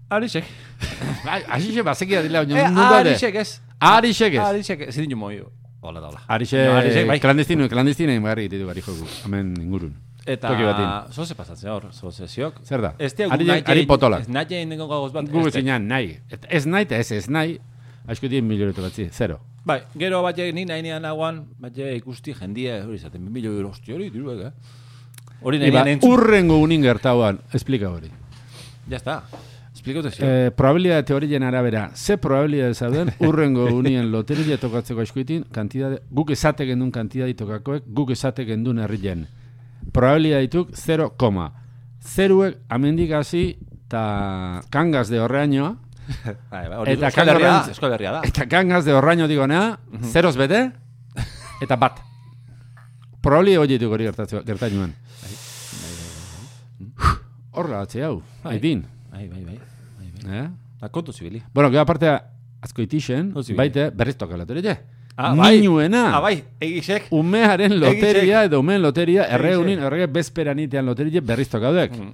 [0.09, 0.45] Arixek.
[1.25, 3.09] Bai, Asixe bazekia dila, Eh, baina mundu alde.
[3.09, 3.59] arixek ez.
[3.79, 4.39] Arixek ez.
[4.45, 4.93] Arixek ez.
[4.95, 5.49] Zidin jo moio.
[5.85, 6.21] Hola da, hola.
[6.27, 7.19] Arixe, No, Arixek, bai.
[7.19, 9.93] klandestino, klandestino inbarri ditu gari joku, hemen ingurun.
[10.25, 11.13] Eta, Toki batin.
[11.13, 12.55] zo ze pasatzen hor, zo ze ziok.
[12.65, 12.95] Zer da?
[12.97, 14.21] Ez te Ari, ari potolak.
[14.21, 15.29] Ez nahi egin dengo gagoz bat.
[15.29, 16.17] Gu ez te- zinean nahi.
[16.49, 17.59] Ez nahi eta ez ez nahi,
[18.07, 19.39] asko dien milioretu batzi, zero.
[19.65, 23.93] Bai, gero bat ni nahi nean nagoan, bat ikusti jendia, hori zaten, milio euro, hostia,
[23.95, 24.51] hori diruek, eh?
[25.41, 26.11] Hori nahi entzun.
[26.11, 28.09] urrengo unin gertauan, esplika hori.
[28.89, 29.21] Ya está.
[29.85, 30.23] Esplikatu zi.
[30.25, 36.65] Eh, probabilidade teorien arabera, ze probabilidade zauden urrengo unien loteria tokatzeko eskuitin, kantidade, guk esate
[36.65, 39.27] gendun kantidade tokakoek, guk esate gendun herrien.
[39.93, 41.11] Probabilidade dituk 0,
[42.01, 45.75] zeruek amendik hasi eta kangaz de horreainoa,
[46.51, 50.71] Bai, bai, Eta Herria da, eta kangaz de horreaino digonea, zeroz bete,
[51.61, 52.01] eta bat.
[53.21, 54.09] Probabilidade hori dituk hori
[54.49, 54.97] gertainoan.
[57.53, 58.57] Horra atze hau, Bai.
[58.57, 58.85] aitin.
[59.13, 59.74] Bai, bai, bai.
[60.27, 60.47] Eh?
[60.81, 61.41] Da, kontu zibili.
[61.53, 62.19] Bueno, gero aparte
[62.61, 64.79] azko itixen, Ozi, baite berriz toka loteria.
[65.17, 65.61] Ah, bai.
[65.61, 66.17] Niñuena.
[66.17, 67.05] Ah, bai, egisek.
[67.09, 71.93] Umearen loteria edo umeen loteria, erreunin, errege bezperan itean loteria berriz tokaudek.
[71.95, 72.09] Mm,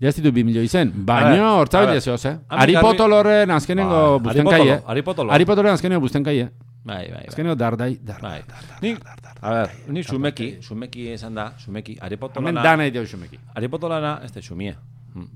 [0.00, 0.90] Ja ez ditu bi milio izen.
[0.94, 1.90] Baina, a hortza ver.
[1.90, 2.30] bide zehoz, eh?
[2.48, 4.82] Ami Ari garbi- potoloren azkenengo Bai, busten Ari kai, Potolo, eh?
[4.86, 5.32] Ari Potolo.
[5.32, 6.48] Ari potoloren azkenengo busten kai, eh?
[6.82, 7.24] Bai, bai, bai.
[7.28, 8.40] Azkenengo dardai, dardai.
[8.48, 8.56] Bai.
[8.80, 8.96] Ni,
[9.42, 13.38] a ver, ni sumeki, sumeki esan da, sumeki, Ari Hemen dana ideo xumeki.
[13.54, 14.74] Ari Potolana, ez da sumie.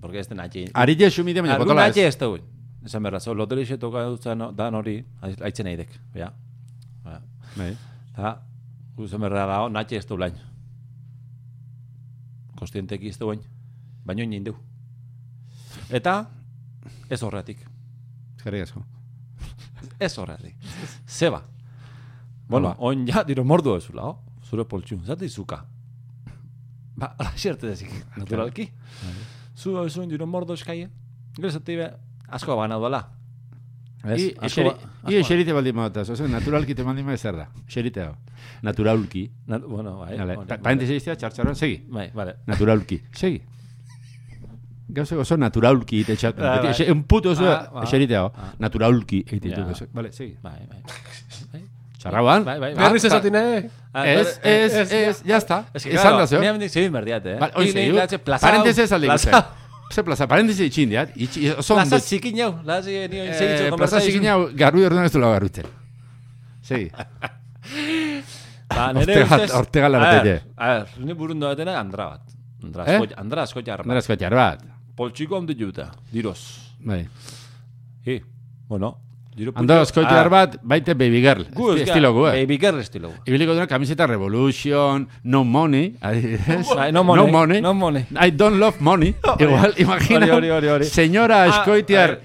[0.00, 0.66] Porque ez da natxe.
[0.74, 1.96] Ari je xumide, baina potola ez.
[1.96, 2.40] ez da hui.
[2.84, 6.30] Esan berra, zo, loteri xe toka dutzen dan hori, haitzen nahi dek, ja.
[7.04, 7.20] Ba,
[7.56, 7.74] Bai.
[8.12, 8.34] Eta,
[8.96, 10.38] guzen berra da, natxe ez da ulain.
[12.56, 13.42] Kostienteki ez da ulain.
[14.04, 14.56] Baina oin deu.
[15.90, 16.16] Eta,
[17.10, 17.66] ez horretik.
[18.36, 18.84] Eskerrik asko.
[20.00, 20.56] Ez horretik.
[21.06, 21.42] Zeba.
[22.48, 24.18] Bueno, oin ja, diro mordu ez zula, oh?
[24.48, 25.60] Zure poltxun, zate izuka.
[26.98, 28.66] Ba, ala xerte dezik, naturalki.
[29.60, 30.88] Zu hau zuen diro mordo eskaie.
[31.36, 31.90] Gero zati be,
[32.28, 33.02] asko bana duela.
[34.02, 34.16] Ez?
[34.22, 37.48] I- asko eseri, ba- i asko baldin maota, zoze, naturalki te baldin zer da.
[37.68, 38.14] Eserite hau.
[38.62, 39.26] Naturalki.
[39.46, 40.16] Na, bueno, bai.
[40.18, 40.36] Vale.
[40.36, 40.58] hori, Pa-.
[40.64, 41.82] Parentesi iztea, txartxaron, segi.
[41.88, 42.36] Bai, vale.
[42.46, 43.00] Naturalki.
[43.22, 43.42] Segi.
[44.90, 46.36] Gauzak oso naturalki ite txat.
[46.40, 46.90] Bai, bai.
[46.90, 47.84] Un puto oso Ah, ba.
[47.84, 48.32] eserite hau.
[48.34, 48.54] Ah.
[48.58, 49.60] Naturalki eite Ja.
[49.66, 49.86] ditu.
[49.92, 50.36] Vale, segi.
[50.42, 50.82] Bai, bai.
[52.00, 52.44] Txarrauan.
[52.46, 52.82] Bai, bai, bai.
[52.88, 53.70] Berriz eh?
[53.92, 55.64] Ah, Ez, ez, ez, ya está.
[55.74, 56.40] Ez Esan da zeo.
[56.40, 57.38] Ni hemendik zebin berdiate, eh?
[57.40, 57.72] Ba, Oin
[58.24, 59.30] plazau, Parentesi alde ikusten.
[59.32, 59.58] plazau.
[59.90, 61.10] Ze plaza, parentesi itxin diat.
[61.66, 65.66] Plaza zikin jau, Eh, Plaza zikin hau, garru orduan ez du lau garrutzen.
[66.62, 66.90] Segi.
[68.70, 69.50] Ba, Ortega- ustez...
[69.58, 72.22] Ortega ver, A ver, ni burundu batena Andra bat.
[72.62, 72.94] Andra Eh?
[72.96, 73.60] asko, Andra asko
[73.98, 74.62] eskotxar bat.
[74.96, 76.38] Poltsiko handi juta, diroz.
[76.78, 77.08] Bai.
[78.06, 78.20] I,
[78.68, 78.96] bueno,
[79.54, 81.44] Ando eskotxar bat, baite baby girl.
[81.46, 81.54] Ah.
[81.54, 82.32] Gu, Estilo gu, eh?
[82.42, 83.14] Baby girl estilo gu.
[83.26, 86.66] Ibiliko duna kamiseta Revolution, No Money, adibidez.
[86.92, 87.60] No money, No money.
[87.60, 88.04] no money.
[88.18, 89.14] I don't love money.
[89.38, 90.26] Igual, imagina.
[90.34, 90.84] Hori, hori, hori.
[90.84, 92.20] Señora Ah, Escoitiar,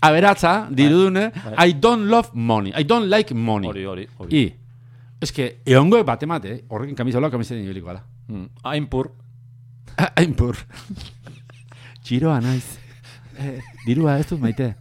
[0.00, 1.32] aberatza, dirudune.
[1.58, 2.72] I don't love money.
[2.76, 3.66] I don't like money.
[3.68, 4.36] Hori, hori, hori.
[4.38, 4.54] I,
[5.20, 8.04] es que, eongo bat emate, horrekin kamisa hola, kamiseta ibiliko ala.
[8.28, 9.10] Mm, Hain pur.
[10.16, 10.56] Hain pur.
[12.04, 12.64] Txiroa naiz.
[13.38, 14.74] Eh, dirua ez dut maite.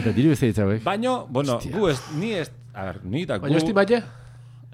[0.00, 0.82] Eta diru ez ditzauek.
[0.84, 1.72] Baino, bueno, Hostia.
[1.76, 3.46] gu ez, ni ez, a ver, ni da gu...
[3.46, 4.02] Baina estimatxe?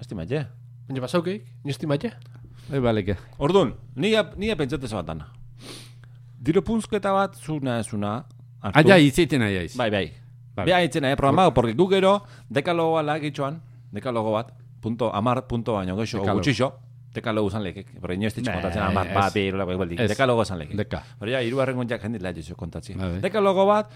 [0.01, 0.45] Estimatxe.
[0.87, 1.45] Baina basaukeik?
[1.63, 2.13] Ni estimatxe?
[2.69, 3.17] Bai, baleke.
[3.37, 5.27] Orduan, ni, ni pentsate batana.
[6.41, 8.15] Diro punzketa bat, zuna ezuna.
[8.61, 9.75] Aia iziten aia iz.
[9.77, 10.07] Bai, bai.
[10.55, 10.65] Bai.
[10.65, 12.15] Bai, haitzen nahi programau, porque gu gero,
[12.49, 16.73] dekalogo ala gitxoan, dekalogo bat, punto, amar punto baino, geixo, gutxixo,
[17.13, 17.93] dekalogo zan lekek.
[17.99, 19.13] Porque ino ez ditxo kontatzen amar, ez.
[19.15, 20.09] ba, bi, bai, bai, Ez.
[20.11, 20.75] dekalogo zan lekek.
[20.81, 21.03] Deka.
[21.19, 22.95] Hori ja, hiru harren gontzak jendit kontatzi.
[22.95, 23.21] Bai, bai.
[23.21, 23.91] Dekalogo bat,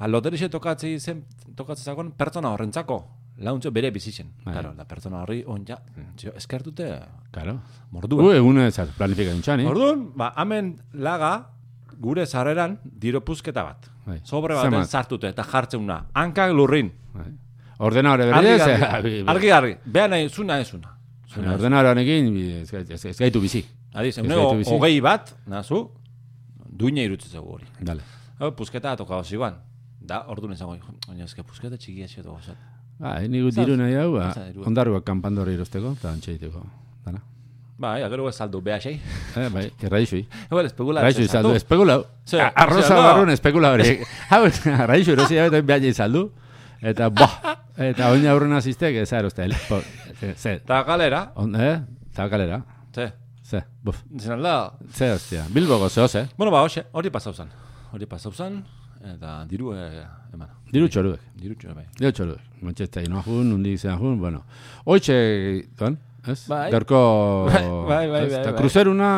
[0.00, 1.24] ba, loterixe tokatzi zen,
[1.56, 3.02] tokatzi zakon pertsona horrentzako.
[3.40, 4.26] Launtxo bere bizitzen.
[4.44, 4.52] Bai.
[4.52, 5.78] Claro, la pertsona horri on ja,
[6.16, 6.90] txio, eskertute
[7.32, 7.54] Claro.
[7.90, 8.22] mordua.
[8.22, 9.66] Gu egun ez planifika dintxan, eh?
[9.70, 11.30] Orduan, ba, hemen laga,
[12.00, 13.88] gure sarreran, diro puzketa bat.
[14.06, 14.18] Bai.
[14.24, 16.06] Sobre baten sartute eta jartzeuna.
[16.14, 16.90] Hankak lurrin.
[17.14, 17.30] Bai.
[17.78, 19.74] Ordenadore Argi, berdez, argi, argi, argi.
[19.86, 20.92] Beha nahi, zu nahi zuna.
[21.26, 21.54] Zu nahi zuna.
[21.54, 23.64] ordenadore honekin ez, ez, ez gaitu bizi.
[23.94, 24.70] Adiz, Ez eguneko bizi.
[24.74, 25.86] hogei bat, nazu,
[26.68, 27.64] duina irutzen zego hori.
[27.80, 28.02] Dale.
[28.38, 29.56] Hau, puzketa toka ziguan.
[30.00, 30.78] Da, orduan izango,
[31.10, 32.68] oina, eske puzketa txikia txio toka zat.
[33.00, 34.30] Ba, nigu diru nahi hau, ba,
[34.68, 36.62] ondarruak kanpandore irosteko, eta antxe diteko.
[37.04, 37.20] Dana.
[37.80, 38.98] Ba, ja, gero ez saldu, beha xei.
[39.40, 40.26] Eh, bai, erraixui.
[40.50, 41.04] Igual, espekula.
[41.04, 42.02] Raixu izaldu, espekulau.
[42.28, 43.94] Ze, Arroza ze, barrun espekula hori.
[44.32, 44.42] Hau,
[44.90, 46.26] raixu erosi hau eta behar izaldu.
[46.80, 47.38] Eta, boh,
[47.76, 49.10] eta oin aurrena ziztek, ez
[49.68, 49.80] po,
[50.18, 51.80] ze, ze, Ta galera, on, eh,
[52.16, 52.62] zakalera,
[52.94, 53.12] ze,
[53.44, 54.72] ze, buf, zin alda.
[54.92, 57.48] ze, hostia, Bilboko zehoz, eh, Bueno, ba, hoxe, hori pasau zan.
[57.92, 58.64] Hori pasau zan,
[59.00, 60.48] eta diru eh, eman.
[60.72, 61.20] diru txoruek.
[61.40, 61.86] Diru txue, bai.
[61.98, 62.40] Diru txoruek.
[62.62, 64.42] Manchester inoa jun, nundi zean jun, bueno.
[64.84, 65.16] Hoitxe,
[65.78, 66.46] don, ez?
[66.48, 66.70] Bai.
[66.70, 67.00] Garko...
[67.50, 68.32] Bai, bai, bai, ez?
[68.34, 68.58] bai, Ta bai.
[68.60, 69.10] Kruzeruna,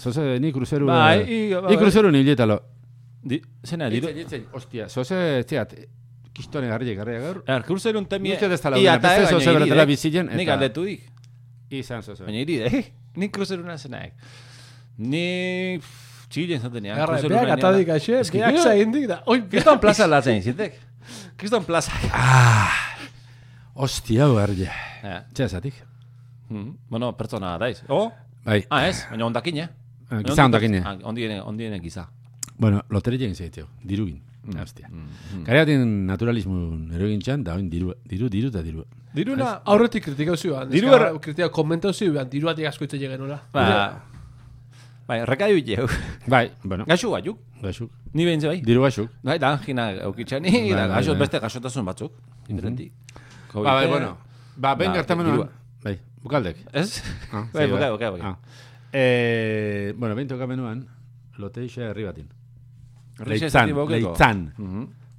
[0.00, 0.86] zoze, ni kruzeru...
[0.86, 2.60] Bai, eh, i- Ni kruzeru ni bilietalo.
[3.24, 4.06] Di, zena, diru.
[4.12, 5.72] Ditzen, ditzen, hostia, zoze, zeat,
[6.34, 7.42] kistone garri garri gaur.
[7.48, 8.34] Er, kurzerun temie...
[8.34, 9.86] Nik ez desta laudena, eta beste baina zoze beratela eh?
[9.94, 11.06] bizitzen, Nik eta- aldetu dik.
[11.80, 12.24] Izan zoze.
[12.26, 12.84] Baina iri, eh?
[13.22, 14.12] Nik kruzeruna zenaek.
[14.98, 15.78] Ni...
[16.34, 19.20] pff, Txilen zatenean, Garra, beak atadik aixe, beak zaindik da.
[19.30, 20.80] Oi, Kriston plaza latzen, zintek?
[21.38, 21.92] Kriston plaza.
[23.74, 24.66] Hostia, garri.
[25.02, 25.74] Eh, Txea zatik.
[26.48, 27.82] mm, Bueno, pertsona daiz.
[27.88, 28.12] O?
[28.44, 29.06] Bai, Ah, ez?
[29.10, 29.68] Baina ondakine.
[30.10, 30.82] eh, giza ondakine.
[30.84, 32.08] Ah, Ondiene, ondiene giza.
[32.56, 34.20] Bueno, loteria egin zaiteo, dirugin.
[34.60, 34.88] Hostia.
[34.90, 35.44] Mm.
[35.44, 38.84] Garatin naturalismo erogintxan, da oin diru, diru, diru eta diru.
[39.14, 40.68] Diruna aurretik kritikau zioan.
[40.68, 43.40] Diru Diru erra- kritikau komentau zioan, diruatik asko itse genula.
[43.52, 44.02] Ba,
[45.08, 45.86] bai, rekaiu jau.
[46.28, 47.90] Bai, bueno, Gaxu batzuk, gaxuk.
[48.14, 48.60] ni behintze bai.
[48.62, 49.10] Diru gaxuk.
[49.22, 51.20] Bai, da, angina eukitxani, Bai, da, bai, gaxot bai.
[51.26, 52.12] beste gaxotasun batzuk.
[52.48, 52.90] Diferenti.
[53.54, 54.16] Ba, bai, bueno.
[54.56, 55.48] Ba, ben Ba, gertamenuan.
[55.84, 56.56] Bai, bukaldek.
[56.72, 57.02] Ez?
[57.32, 58.26] Ah, Bai, bukai, bukai, bukai.
[58.30, 58.38] Ah.
[58.92, 60.86] Eh, bueno, ben tokamenuan,
[61.38, 62.28] loteixa herri batin.
[63.18, 64.08] Erreixa Leitzan, esatik baukeko.
[64.12, 64.38] leitzan,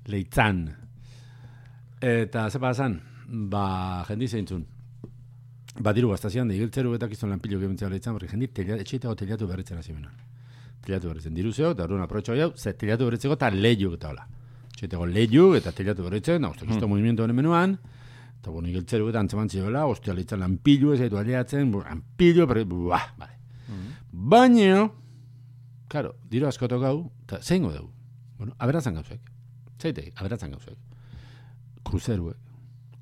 [0.07, 0.57] leitzan.
[2.01, 4.65] Eta ze pasan, ba, jendi zeintzun.
[5.79, 9.47] Ba, diru gaztazian, da, igiltzeru eta kizton lanpilo gebentzea leitzan, porque jendi telia, etxeitako teliatu
[9.49, 10.13] berritzen hasi menan.
[10.85, 11.33] Teliatu berritzen.
[11.35, 14.23] Diru zeo, eta orduan aprotxo jau, ze teliatu berritzeko eta lehiuk eta hola.
[14.71, 17.75] Etxeitako lehiuk eta teliatu berritzen, da, uste, kisto movimiento honen menuan,
[18.39, 23.09] eta bueno, igiltzeru eta antzeman zioela, ostia leitzan lanpilu ez zaitu aliatzen, lanpilu, berri, buah,
[23.19, 23.33] vale.
[24.15, 24.87] Baina,
[25.91, 27.91] claro, diru asko tokau, eta zeingo dugu.
[28.37, 29.19] Bueno, aberatzen gauzek.
[29.81, 30.79] Zaitei, aberatzen gauzek.
[31.83, 32.44] Kruzeruek.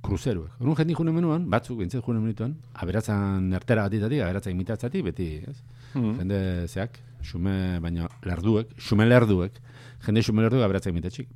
[0.03, 0.57] Kruzeruek.
[0.59, 5.57] Horun jendi june menuan, batzuk, bintzet june menutuan, aberatzen ertera batitatik, aberatzen imitatzatik, beti, ez?
[5.93, 6.13] Mhm.
[6.19, 9.59] Jende zeak, xume, baina lerduek, xume lerduek,
[10.05, 11.31] jende xume lerduek aberatzen imitatxik.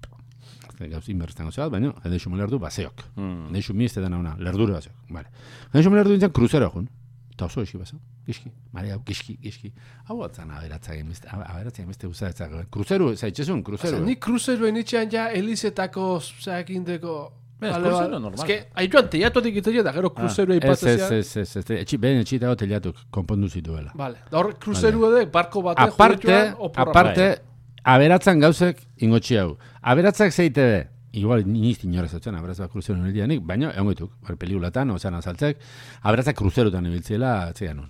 [0.77, 3.07] Gauz inbertzen gauza bat, baina jende xume lerdu baseok.
[3.15, 3.47] Mm.
[3.47, 4.99] Jende xume izte dena una, lerdure baseok.
[5.09, 5.31] Vale.
[5.71, 6.91] Jende xume lerdu dintzen kruzero jun.
[7.37, 7.97] Eta oso esi baso.
[8.25, 9.71] Giski, mare hau, giski, giski.
[10.09, 12.55] Hau atzan aberatzen emizte, aberatzen emizte guzatzak.
[12.73, 14.03] Kruzeru, zaitxezun, kruzeru.
[14.05, 17.17] Ni kruzeruen itxean ja elizetako zakindeko...
[17.59, 18.39] Ez, Bale, kruzero ba- normal.
[18.39, 21.07] Eske, haituan teiatuatik itegia da gero kruzerua Ez, ez, ipatzea.
[21.17, 23.91] ez, ez, ez, etxi, behen etxitago teliatuk konpondu zituela.
[23.97, 24.19] Vale.
[24.29, 26.37] Da hor kruzeru edo barko batek Aparte,
[26.75, 27.25] aparte,
[27.83, 29.57] aberatzen gauzek ingotxi hau.
[29.81, 34.91] Aberatzak zeite be, igual niz inorez etzen, aberatzak kruzero nildianik, baina egon goituk, bar pelikulatan,
[34.93, 35.57] ozean azaltzek,
[36.03, 37.89] aberatzak kruzerutan ibiltziela atzean nun.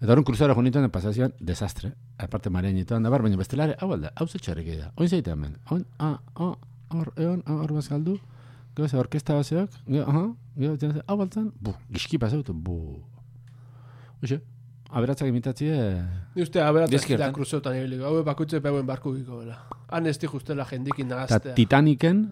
[0.00, 1.92] Eta horren kruzero junituan pasazioan, desastre.
[2.18, 4.90] Aparte marianitoan da bar, baina bestelare, hau alda, hau zetxarek da.
[4.96, 5.54] Oin zeite hemen.
[5.70, 6.56] Oin, ah, ah,
[6.90, 8.18] hor, egon, ah, hor bazkaldu.
[8.76, 10.24] Gero ze orkesta baseok, gero, aha,
[10.58, 12.74] gero, zen, hau baltzan, bu, giski pasautu, bu.
[14.22, 14.42] Oixe,
[14.90, 15.76] aberatzak imitatzie,
[16.34, 17.30] Ni uste aberatzen Dizkiertan.
[17.32, 18.04] da kruzeutan ibiliko.
[18.04, 19.56] Hau bakutze beuen barku giko bela.
[19.88, 21.54] Han ez di justela jendikin nagaztea.
[21.56, 22.26] Titaniken,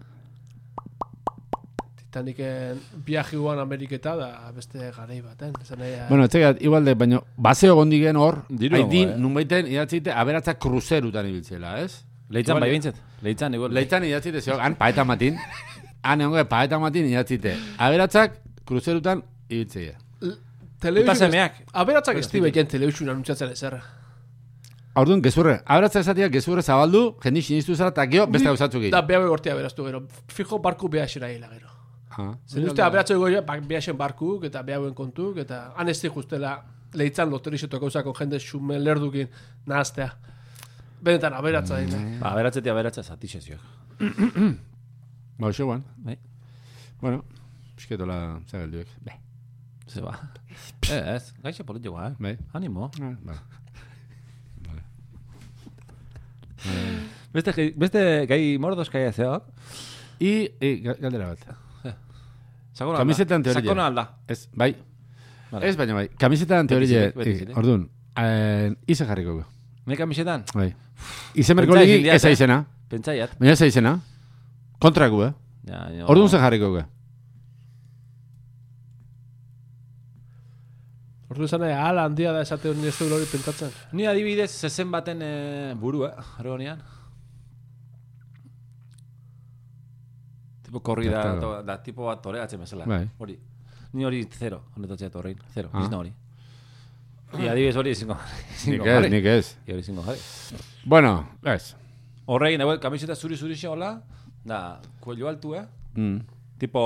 [1.97, 5.53] Titaniken viaje guan Ameriketa da beste garei baten.
[5.61, 9.17] Esan nahi, Bueno, etxegat, igual de, baina, baseo gondigen hor, Diru haidin, eh?
[9.17, 12.03] nunbaiten, idatzite, aberatzak kruzerutan ibiltzela, ez?
[12.29, 12.95] Leitzan bai bintzet.
[13.21, 13.73] Leitzan, igual.
[13.73, 15.35] Leitzan idatzite, zeo, han paeta matin,
[16.05, 19.23] han egon paeta matin idatzite, aberatzak kruzerutan.
[19.49, 19.79] Puta
[20.85, 21.15] Telebizio...
[21.15, 21.61] semeak.
[21.73, 23.79] Aberatzak ez di beken telebizioan anuntzatzen ezerra.
[24.99, 28.93] Orduan, gezurre, aberatzak esatia gezurre zabaldu, jendi sinistu zara, eta gero beste gauzatzuk egin.
[28.95, 30.03] Da behaue gortea beraztu gero.
[30.31, 31.73] Fijo barku behaxera hila gero.
[32.15, 32.29] Ah.
[32.47, 36.53] Zer uste aberatze goia, bak, behaxen barkuk eta behauen kontuk, eta han ez di justela
[36.95, 39.27] leitzan loterizeto gauzako jende xume lerdukin
[39.67, 40.13] nahaztea.
[41.03, 41.99] Benetan aberatza dina.
[42.21, 43.59] Ba, aberatzetik aberatza zatixezioak.
[45.37, 45.83] Ba, hoxe guan.
[45.97, 46.17] Bai.
[47.01, 47.23] Bueno,
[47.75, 48.87] pisketola zagelduek.
[49.03, 49.17] Be.
[49.87, 50.15] Ze ba.
[50.89, 52.15] Eh, ez, gaixe politikoa, eh?
[52.19, 52.37] Bai.
[52.53, 52.89] Animo.
[53.01, 53.35] Ah, ba.
[57.33, 59.43] Beste, ge- beste gai mordos gai zeok.
[60.19, 60.49] I,
[60.81, 61.43] ga- galdera bat.
[62.77, 63.61] Sakona Kamisetan teoria.
[63.61, 64.05] Sakona alda.
[64.27, 64.71] Ez, bai.
[65.51, 65.67] Vale.
[65.69, 66.07] Ez, baina bai.
[66.17, 67.11] Kamisetan teorie,
[67.55, 69.43] orduan, eh, ize jarriko gu.
[69.85, 70.45] Me kamisetan?
[70.55, 70.71] Bai.
[71.35, 72.29] Pentsa ligi jendeak, ez eh?
[72.31, 72.57] aizena.
[72.89, 73.35] Pentsaiat.
[73.39, 73.93] Baina ez aizena.
[74.79, 75.33] Kontra gu, eh?
[75.65, 76.05] Ja, jo.
[76.11, 76.83] Orduan ze jarriko gu.
[81.29, 83.71] Ordu esan nahi, ala handia da esate hori ez hori pentatzen.
[83.97, 86.75] Ni adibidez zezen baten e, buru, eh?
[90.63, 91.41] Tipo korrida, Gertatu.
[91.41, 92.85] to- da, tipo bat toreatzen bezala.
[92.85, 93.09] Bai.
[93.17, 93.39] Hori.
[93.93, 95.37] Ni hori zero, honetatzea torrein.
[95.53, 95.87] Zero, Ah.
[95.91, 95.95] ah.
[95.97, 96.13] hori.
[97.37, 98.13] Ni adibidez hori ezingo.
[98.15, 99.09] Nik ezingo ez, jarri.
[99.09, 99.55] nik ez.
[99.65, 100.19] Ni hori ezingo jarri.
[100.85, 101.75] Bueno, ez.
[102.27, 104.01] Horrein, hau, kamiseta zuri zuri hola,
[104.45, 105.65] da, kuello altu, eh?
[105.95, 106.19] Mm.
[106.57, 106.81] Tipo,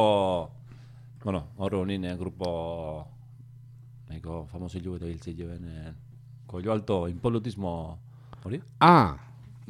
[1.24, 3.08] bueno, hor honin, eh, grupo,
[4.10, 5.92] nahiko famosillo eta hiltzilloen, eh,
[6.48, 7.74] kuello alto, impolutismo,
[8.44, 8.62] hori?
[8.80, 9.18] Ah.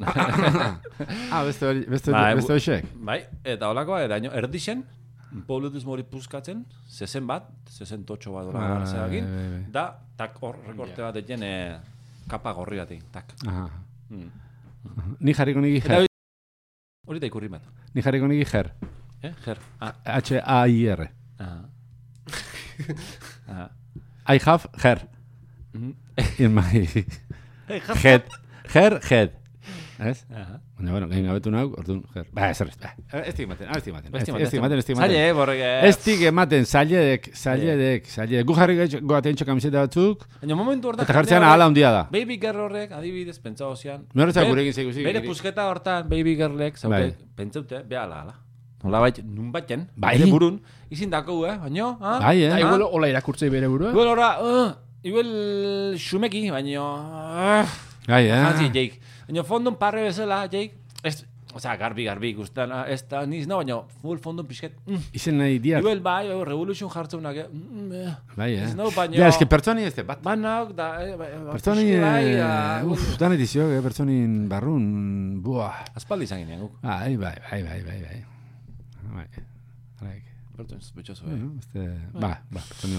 [1.32, 2.94] ah, beste hori, beste, Bai, beste hoxek.
[2.96, 4.84] Bai, eta holakoa, eta ino, erdixen,
[5.34, 9.64] impolutismo hori puzkatzen, zezen bat, zezen totxo bat Bai, dola zeakin, bai, bai.
[9.74, 11.80] da, tak hor, rekorte bat egin, eh,
[12.30, 13.34] kapa gorri batekin, tak.
[13.46, 13.66] Aha.
[14.10, 14.30] Mm.
[15.20, 16.09] Ni jarriko niki ger.
[17.10, 17.62] Hori- da ikurri bat.
[17.94, 18.70] Ni jarriko niki ger.
[19.22, 19.58] Eh, ger.
[19.80, 21.08] Ah, H-A-I-R.
[21.40, 21.64] ah.
[23.48, 23.68] ah.
[24.26, 24.98] I have her
[25.74, 25.94] Mhm.
[26.38, 26.86] in my
[28.02, 28.24] head.
[28.74, 29.30] Her head.
[29.98, 30.24] Ez?
[30.32, 30.60] Aha.
[30.80, 32.24] Baina, bueno, gain gabetu nahu, orduan, jer.
[32.32, 32.94] Ba, ez errez, ba.
[33.20, 34.06] Ez dik ematen, ez dik ematen.
[34.08, 35.10] Ez Beste dik ematen, ez dik ematen.
[35.12, 35.60] Zaila, eh, borrek.
[35.60, 35.88] eh.
[35.90, 38.46] Ez dik ematen, zailedek, zailedek, zailedek.
[38.48, 38.76] Gu jarri
[39.12, 41.04] goaten txo kamiseta batzuk, Baina momentu hortan...
[41.04, 42.02] eta jartzean ahala handia da.
[42.10, 44.06] Baby girl horrek, adibidez, pentsa ozean.
[44.14, 45.04] Noretzak Bere- gurekin zeikusi.
[45.04, 47.12] Bere pusketa hortan, baby girlek, zaute, Bai.
[47.36, 48.34] pentsaute, behala, ala.
[48.82, 50.16] Nola bait, nun baiten, Bai.
[50.16, 52.16] bere burun, izin dako, eh, baino, ha?
[52.24, 52.48] Bai, eh?
[52.48, 53.90] Da, igual hola irakurtzei bere burua.
[53.92, 54.72] Igual horra, uh,
[55.04, 55.28] igual
[56.00, 57.66] xumeki, baino, uh,
[58.06, 58.70] Gai, eh?
[58.72, 58.98] Jake.
[59.30, 60.74] Baina fondon parre bezala, Jake,
[61.06, 61.20] ez,
[61.54, 65.04] osea, garbi, garbi, gustan, ez da, niz, no, baina, full fondon pixket, mm.
[65.14, 65.84] Izen nahi diat.
[65.84, 68.14] Igual, bai, oh, revolution jartzeunak, eh, mm, eh.
[68.34, 68.64] Bai, eh?
[68.66, 70.18] Ez nau, baina- Ja, eske pertsoni ez bat.
[70.26, 74.90] Banak, da, eh, bai, bai, Pertsoni, bai, eh, da, uf, dan edizio, eh, pertsonin barrun,
[75.46, 75.84] buah.
[75.94, 76.80] Aspaldi izan ginean, guk.
[76.82, 78.18] Bai, bai, bai, bai, bai, bai.
[79.14, 79.28] Bai,
[80.02, 80.18] bai.
[80.60, 81.36] Pertson, sospechoso, eh.
[81.58, 82.30] Este, ba,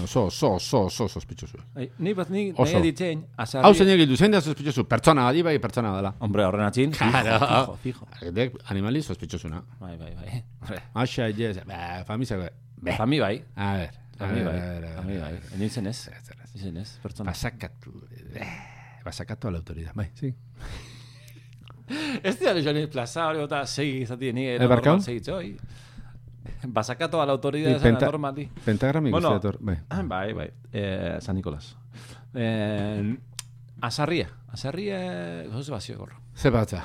[0.02, 1.58] oso, oso, oso, oso sospitzosu.
[1.78, 2.72] Ai, Ni bat, ni, Oso.
[2.74, 3.64] nahi ditzein, azarri...
[3.68, 4.84] Hau zein egildu, zein da sospitzosu?
[4.90, 6.10] Pertsona badi, bai, pertsona dela.
[6.26, 7.76] Hombre, horren atzin, Claro.
[7.84, 8.32] fijo, fijo.
[8.34, 9.62] Dek, animali sospitxosuna.
[9.80, 10.80] Bai, bai, bai.
[11.04, 12.50] Axa, yes, ba, famisa, be.
[12.98, 14.58] Fami bai, A ver, fami bai,
[14.96, 15.34] fami bai.
[15.68, 16.08] izen ez,
[16.54, 17.30] Ez, ez, pertsona.
[17.30, 17.92] Basakatu,
[19.04, 20.34] basakatu a la autoridad, bai, sí.
[22.24, 24.98] Ez dira joan ni plaza hori eta segi izati ni Eh, barkau?
[25.02, 25.56] segi txoi.
[26.66, 28.46] Basakato a la autoridad Di, esa penta- normal di.
[28.64, 29.40] Pentagramik Bueno.
[29.60, 29.78] bai.
[29.88, 30.50] Ah, bai, bai.
[30.72, 31.76] Eh, San Nicolás.
[32.34, 33.16] Eh,
[33.80, 34.28] azarria.
[34.48, 36.16] Azarria, gozo bazio gorro.
[36.34, 36.82] Ze batza.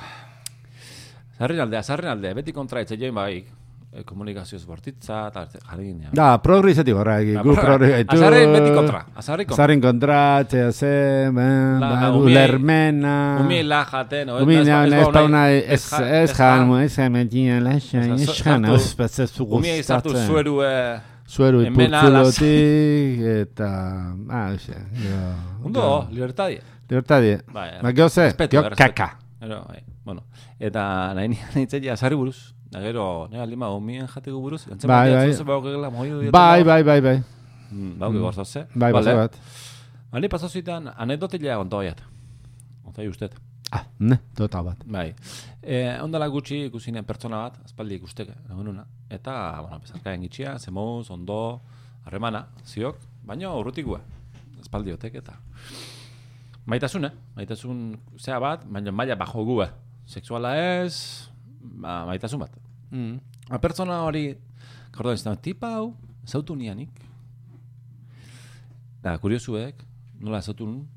[1.36, 3.46] Azarrin alde, azarrin alde, beti kontra etxe join bai,
[3.94, 6.12] eh, komunikazioz bortitza, eta jarri ginean.
[6.14, 8.16] Da, progresati gorra, egi, Ba, gu progre gaitu.
[8.16, 9.56] Azarrin beti kontra, azarri kontra.
[9.64, 10.92] Azarrin kontra, txea ze,
[11.34, 13.16] ben, La- ba, la lermena.
[13.42, 16.98] Umila jaten, o, Umie, ba- ez ba- ez, ja- ez ja- jan, ez
[17.64, 20.28] laxa, Ez, ez ez, jan, ez bezezu Umia izartu gustatzen.
[20.34, 25.66] zueru, eh, Zueru ipurtzulotik, eta, ah, oxe, jo.
[25.66, 26.62] Ondo, libertadie.
[26.90, 27.42] Libertadie.
[27.52, 28.62] Bai, Ba, geho ze, respetu.
[28.76, 29.18] kaka.
[29.40, 30.24] Bai, bueno.
[30.60, 32.54] Eta nahi nintzen azarri buruz.
[32.72, 34.66] Da gero, nahi alima, omien jateko buruz.
[34.68, 35.44] Gantzen Bai, bai.
[35.46, 36.68] Baukegela, mohidu dioten Bai, dago.
[36.70, 37.18] bai, bai, bai.
[37.72, 38.66] Mm, Bauke gorzoz, eh?
[38.76, 39.38] Bai, base bat.
[40.12, 42.02] Bani pasazuitan, anekdotila konta baiat.
[42.88, 43.32] Onta usted.
[43.72, 44.84] Ah, ne, tota bat.
[44.86, 45.14] Bai.
[45.62, 48.86] Eh, ondala gutxi ikusinen pertsona bat, aspaldi ikusteke, egununa.
[49.10, 51.60] Eta, bueno, bezarkaen gitxia, zemoz, ondo,
[52.06, 52.96] harremana, ziok,
[53.28, 54.00] baina urrutikua.
[54.62, 55.36] Aspaldi otek eta.
[56.68, 57.12] Maitasun, eh?
[57.36, 57.82] Maitasun
[58.20, 59.70] zea bat, baina maila bajo gua.
[60.08, 61.28] Sexuala ez,
[61.62, 62.54] ba, maitasun bat.
[62.92, 63.18] Mm.
[63.50, 64.36] A pertsona hori,
[64.96, 65.94] gordo ez da, tipa hau,
[66.26, 66.90] zautu nianik.
[69.04, 69.84] Da, kuriosuek,
[70.20, 70.88] nola zautu nun,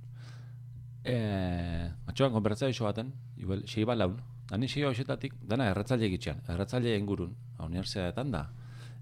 [1.05, 4.17] eh, atxoan konbertza iso baten, igual, sei bat laun.
[4.51, 8.47] Dani sei hoxetatik, dana erratzaile egitxean, erratzaile ingurun, universitateetan da,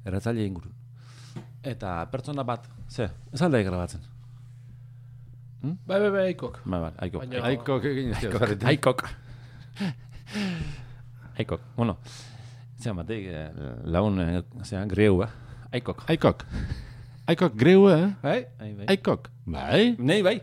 [0.04, 0.74] erratzaile ingurun.
[1.62, 4.00] Eta pertsona bat, ze, ez alda grabatzen.
[5.62, 6.60] Bai, bai, bai, aikok.
[6.66, 7.18] Ba, ba, aiko.
[7.18, 8.20] Baina- Aiko, egin ez.
[8.72, 9.08] Aikok.
[11.38, 11.60] Aikok.
[11.76, 11.98] Bueno,
[12.82, 13.48] zean batek, eh,
[13.86, 15.28] laun, eh, zean, eh?
[15.70, 16.02] Aikok.
[16.08, 16.44] Aikok.
[17.28, 18.08] Aikok greu, eh?
[18.22, 18.46] Bai?
[18.58, 18.86] Bai.
[18.88, 19.28] Aikok.
[19.46, 19.94] Bai.
[19.98, 20.40] Nei, bai.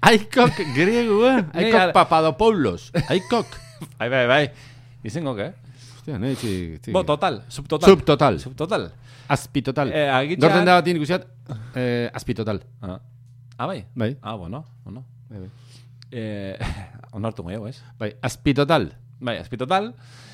[0.00, 1.42] Aikok greu, eh?
[1.52, 2.92] Nei, Aikok Papadopoulos.
[3.08, 3.46] Aikok.
[3.98, 4.44] Bai, bai, bai.
[5.04, 5.52] Izengo, eh?
[5.96, 6.94] Hostia, nahi, txik, txik.
[6.96, 7.90] Bo, total, subtotal.
[7.92, 8.38] Subtotal.
[8.40, 8.88] Subtotal.
[9.28, 9.92] Azpitotal.
[9.92, 10.46] Eh, agitxan...
[10.46, 11.26] Gorten da bat ikusiat,
[11.76, 12.62] eh, azpitotal.
[12.80, 12.96] Ah.
[13.58, 13.82] ah, bai?
[13.92, 14.14] Bai.
[14.22, 15.04] Ah, bueno, bueno.
[15.28, 15.50] Bai, bai.
[16.08, 16.56] Eh,
[17.18, 17.82] onartu gehiago, ez?
[18.00, 18.88] Bai, azpitotal.
[19.20, 19.92] Bai, azpitotal.
[19.92, 20.27] Konbertza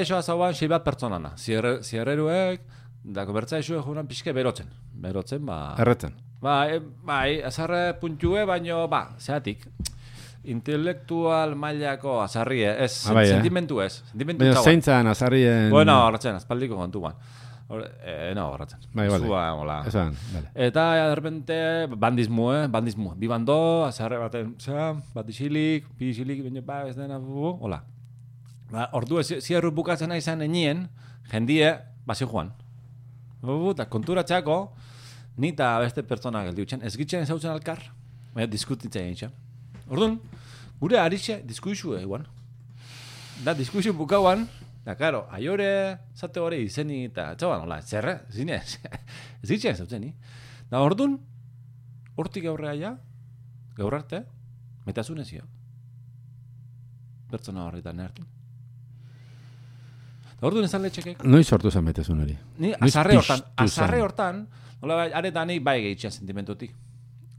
[0.00, 1.36] isoa zauan sei bat pertsonana.
[1.36, 2.60] Zierre, zierreruek,
[3.04, 4.66] da konbertza isoa junan pixke berotzen.
[4.94, 5.74] Berotzen, ba...
[5.78, 6.14] Erretzen.
[6.40, 9.66] Bai, e, bai, azarre puntue, baino, ba, zeatik.
[10.48, 13.34] Intelektual mailako azarrie, ez, Ah, bai, eh?
[13.34, 14.02] sentimentu ez.
[14.10, 15.68] Sentimentu Baina zeintzan azarrien...
[15.70, 17.14] Bueno, horretzen, aspaldiko kontuan.
[18.02, 18.80] Eh, no, horretzen.
[18.94, 19.26] Bai, vale.
[19.26, 19.82] Zua, hola.
[19.86, 20.48] Esan, vale.
[20.54, 22.66] Eta, de repente, bandismu, eh?
[22.72, 23.12] Bandismu.
[23.20, 27.84] Bi bando, azarre baten, zera, bat isilik, bi isilik, baina, ba, ez dena, hola.
[28.70, 30.88] Ba, ordu, ez- zierru bukatzen izan enien,
[31.32, 31.72] jendie,
[32.06, 32.52] basi joan.
[33.42, 34.58] Bu, eta kontura txako,
[35.38, 37.80] ni eta beste pertsona geldi utxen, ez gitzen ezautzen alkar,
[38.34, 39.32] baina diskutitzen egin.
[39.88, 40.18] Orduan,
[40.80, 42.26] gure aritxe diskuizu eguan.
[43.44, 44.46] Da, diskuizu bukauan,
[44.84, 48.60] da, karo, aiore, zate hori izeni, eta txaban, hola, zerre, zine,
[49.42, 50.12] ez gitzen ezautzen ni.
[50.70, 51.16] Da, orduan,
[52.20, 52.92] hortik aurrea ja,
[53.78, 54.22] gaur arte,
[54.86, 55.42] metazun ezio.
[57.30, 58.22] Pertsona horretan nertu.
[60.40, 62.36] Da, orduan ezan letxekek, Noiz sortu zen betezun hori?
[62.58, 64.46] Ni azarre hortan, azarre hortan,
[64.80, 66.72] nola bai, areta nahi bai gehitxean sentimentotik.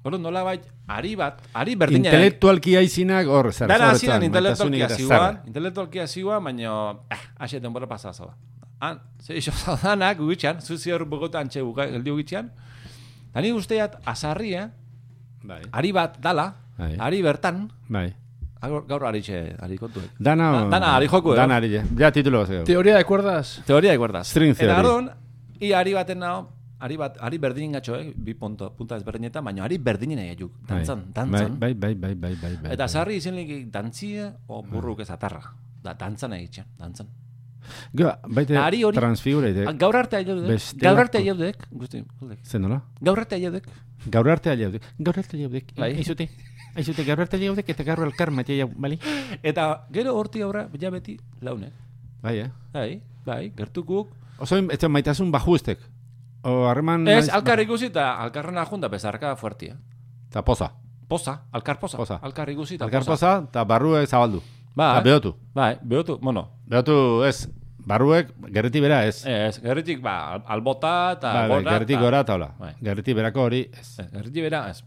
[0.03, 0.55] Hor nola bai,
[0.89, 2.09] ari bat, ari berdina.
[2.09, 5.47] Intelektualki aizinak hor, zer, Dara zorretan, intelektualki maitasunik eta hasiuan, zer.
[5.51, 6.75] intelektualki hasiuan, baina,
[7.13, 8.35] eh, hase denbora pasa zaba.
[8.81, 12.49] Han, ze iso zaudanak, ugitxan, zuzi hor bogota antxe buka, geldi ugitxan.
[13.33, 14.71] Da ni usteat, azarria,
[15.43, 15.61] Bai.
[15.71, 16.95] ari bat dala, Bai.
[16.99, 18.13] ari bertan, Bai.
[18.69, 20.11] Gaur, gaur aritxe, ari kontuek.
[20.19, 21.37] Dana, Da- dana ari joku, eh?
[21.37, 21.69] Dana ari?
[21.97, 22.63] Ja titulo bat.
[22.65, 23.61] Teoria de cuerdas.
[23.65, 24.23] Teoria ikuerda.
[24.23, 24.71] String theory.
[24.71, 25.09] Eta gardun,
[25.59, 28.11] i ari baten nao, ari bat, ari berdinin gatxo, eh?
[28.15, 31.59] bi punto, punta ezberdinetan, baina ari berdinen egiuk, dantzan, dantzan.
[31.59, 32.71] Bai, bai, bai, bai, bai, bai.
[32.73, 32.89] Eta bai.
[32.89, 35.41] sarri izenlik dantzia, o burruk ez atarra.
[35.83, 37.07] Da, dantzan egitzen, dantzan.
[37.93, 39.67] Gero, baite Ari hori- transfigurate.
[39.67, 40.79] Ah, Gaur arte Bestelako.
[40.81, 42.37] gaur arte aiodek, guzti, guzti.
[42.43, 42.81] Zen nola?
[42.99, 43.67] Gaur arte aiodek.
[44.09, 44.81] Gaur arte aliaudek.
[44.97, 45.75] Gaur arte aliaudek.
[45.77, 45.91] Bai.
[45.93, 46.27] Aizute.
[46.75, 48.97] Aizute, gaur arte aliaudek eta gaur elkar matia jau, bali?
[49.43, 51.73] Eta gero horti aurra, ja beti, launek.
[52.23, 52.49] Bai, eh?
[52.73, 54.09] Bai, bai, gertukuk.
[54.41, 55.79] Oso, ez maitasun bajustek.
[56.43, 57.03] O, harreman...
[57.07, 59.75] Ez, naiz- alkar ikusi eta alkarren ajunda bezarka fuertia.
[60.29, 60.71] Eta poza.
[61.11, 61.97] Poza, alkar poza.
[61.99, 62.19] Poza.
[62.23, 64.39] Alkar ikusi eta Alkar poza, eta barrue zabaldu.
[64.73, 64.93] Bai.
[64.95, 65.35] Eta behotu.
[65.53, 66.95] Bai, behotu, bueno, Behotu,
[67.27, 67.49] ez,
[67.85, 69.25] barruek, gerreti bera, ez.
[69.27, 71.71] ez, gerritik, ba, al- albota eta bai, gora.
[71.73, 72.47] gerretik eta- gora eta hola.
[72.57, 72.73] Bai.
[72.81, 73.61] Gerreti berako hori.
[73.77, 74.79] Ez, Gerriti bera, ez.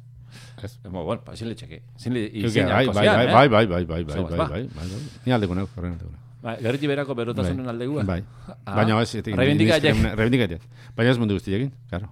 [0.65, 0.79] Ez.
[0.89, 1.79] Emo, bueno, zile txeki.
[2.01, 3.33] Zile, Bai, izin bai, bai, bai, eh?
[3.33, 4.47] bai, bai, bai, bai, bai, bai, ba.
[4.49, 5.01] bai, bai.
[5.27, 6.13] Ni aldeko nago, horren aldeko.
[6.45, 8.05] Bai, gerriti berako berotasunen aldegua.
[8.09, 8.21] Bai.
[8.67, 10.03] Baina ez, Reivindikaiek.
[10.19, 10.67] Reivindikaiek.
[10.97, 12.11] Baina ez mundu guztiekin, claro.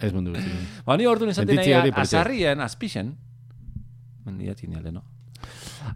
[0.00, 0.66] Ez mundu guztiekin.
[0.88, 3.14] Ba, ni orduan esaten nahi, azarrien, azpixen.
[4.52, 5.04] Atini alde, no?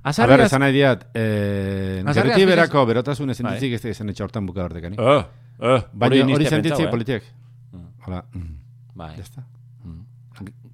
[0.02, 0.50] A Azarri ber, az...
[0.50, 3.52] esan nahi diat, eh, azpizez- berako berotasun ez Bai.
[3.52, 4.96] sentitzik ez da izan etxe hortan buka hortekani.
[4.98, 5.20] Eh,
[5.60, 6.90] eh, Baina hori niste sentitzi pentsau, eh?
[6.90, 7.28] politiek.
[7.72, 7.86] Mm.
[8.06, 8.56] Hala, mm,
[8.94, 9.12] Bai.
[9.16, 9.44] ya está.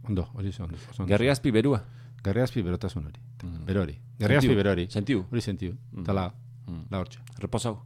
[0.03, 0.07] Mm.
[0.09, 0.77] Ondo, hori ondo.
[0.99, 1.07] ondo.
[1.07, 1.83] Gerri azpi berua.
[2.25, 3.21] Gerriazpi berotasun hori.
[3.43, 3.65] Mm.
[3.67, 3.99] Bero hori.
[4.19, 4.49] Gerriazpi
[4.89, 5.27] Sentiu.
[5.31, 5.41] hori.
[5.41, 5.73] Sentiu.
[5.93, 6.01] Mm.
[6.03, 6.33] Eta la,
[6.67, 6.85] Mm.
[6.91, 7.19] la hortxe.
[7.39, 7.83] Reposau.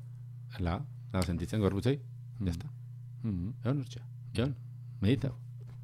[0.58, 0.80] La,
[1.12, 2.00] la sentitzen gorbutzei.
[2.40, 2.66] Ya está.
[3.22, 3.50] Mm.
[3.64, 4.00] Egon hortxe.
[4.34, 4.54] Egon.
[5.00, 5.30] Medita.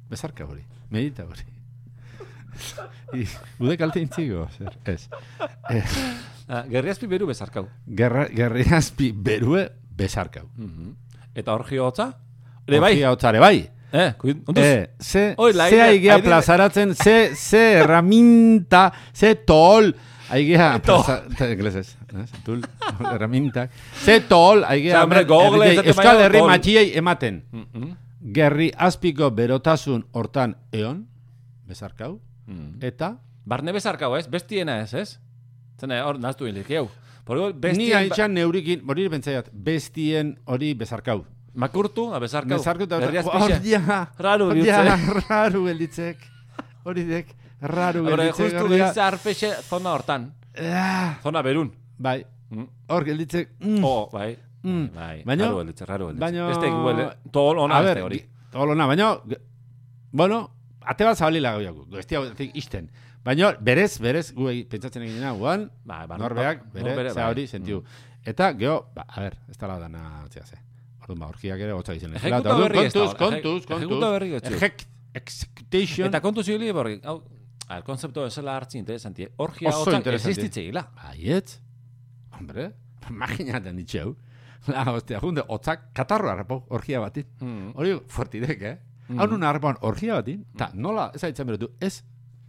[0.09, 0.63] Bezarka hori.
[0.89, 1.41] Medita hori.
[3.13, 3.25] I,
[3.59, 4.77] Ude kalte intzigo, zer.
[4.85, 5.09] Ez.
[5.69, 5.83] Eh,
[6.47, 7.69] Ah, gerri azpi beru bezarkau.
[7.87, 10.49] gerra, gerriazpi berue bezarkau.
[10.57, 10.89] Mhm.
[11.33, 12.17] Eta orgi hotza?
[12.67, 12.91] Ere bai.
[12.93, 13.69] Orgia hotzare bai.
[13.93, 14.63] Eh, kuid, onduz.
[14.65, 19.93] Eh, ze, Oi, la ze aigea aire- plazaratzen, ze, ze herramienta, ze tol,
[20.29, 21.03] aigea, Tol.
[21.51, 22.31] inglesez, ez?
[22.43, 22.63] Tul,
[22.99, 23.69] herramientak,
[24.03, 26.49] ze tol, aigea, Osea, hombre, Google esaten Euskal Herri tol.
[26.49, 27.43] matxiei ematen.
[27.51, 27.91] Mhm.
[28.33, 31.05] Gerri azpiko berotasun hortan eon,
[31.67, 32.81] bezarkau, Mhm.
[32.81, 35.19] eta Barne bezarkau ez, bestiena ez, ez?
[35.79, 36.87] Zene, hor, naztu hilik, eu.
[37.75, 41.25] Ni haitxan neurikin, hori pentsaiat, bestien hori bezarkau.
[41.55, 42.57] Makurtu, a bezarkau.
[42.57, 43.69] Bezarkau eta Gerri hor azpixe.
[43.69, 44.97] ja, Raru hor ja,
[45.29, 46.17] raru gelditzek,
[46.83, 48.87] hori dek, raru Hore, gelditzek, justu hori ja.
[48.87, 50.31] gizza arpexe zona hortan.
[50.57, 51.71] Ah, Zona berun.
[51.97, 52.67] Bai, Mm.
[52.89, 54.37] hor gelditzek, mm, Oh, bai.
[54.63, 54.89] mm.
[54.95, 56.25] Bai, Baino- raro gelditze, raro gelditze.
[56.25, 58.25] baino- Beste huele, tol ona beste ber, hori.
[58.53, 59.39] Olona, baina, ge-
[60.11, 60.49] bueno,
[60.81, 62.89] ate bat zabalila goiago, guztia hautik isten.
[63.23, 67.23] Baina, berez, berez, gu pentsatzen egin dina, guan, Bai, ba, norbeak, no- bere, norbere, zea
[67.23, 67.31] bai.
[67.31, 67.83] hori, sentiu.
[68.25, 70.57] Eta, geho, ba, a ber, ez tala dana, zea ze.
[71.03, 72.15] Orduan, ba, orgiak ere gotza izan.
[72.15, 73.77] Ejekuta berri ez da, kontuz, eje- kontuz, kontuz.
[73.83, 74.31] ejekuta berri
[75.13, 76.07] Executation.
[76.07, 77.19] Eta kontu zibili borri, hau,
[77.69, 79.27] al konzeptu esela hartzi interesanti.
[79.37, 80.31] Orgia Oso hotzak interesanti.
[80.39, 80.81] existitzeila.
[80.97, 81.51] Baiet,
[82.39, 82.71] hombre,
[83.11, 84.15] imaginaten ditxeu.
[84.71, 87.27] La, hostia, junde, otzak katarro harrapau, orgia batin.
[87.41, 87.73] Mm.
[87.75, 88.77] Hori fuertidek, eh?
[89.19, 92.01] Hau nun harrapan orgia batin, eta nola, ez aitzen beretu, ez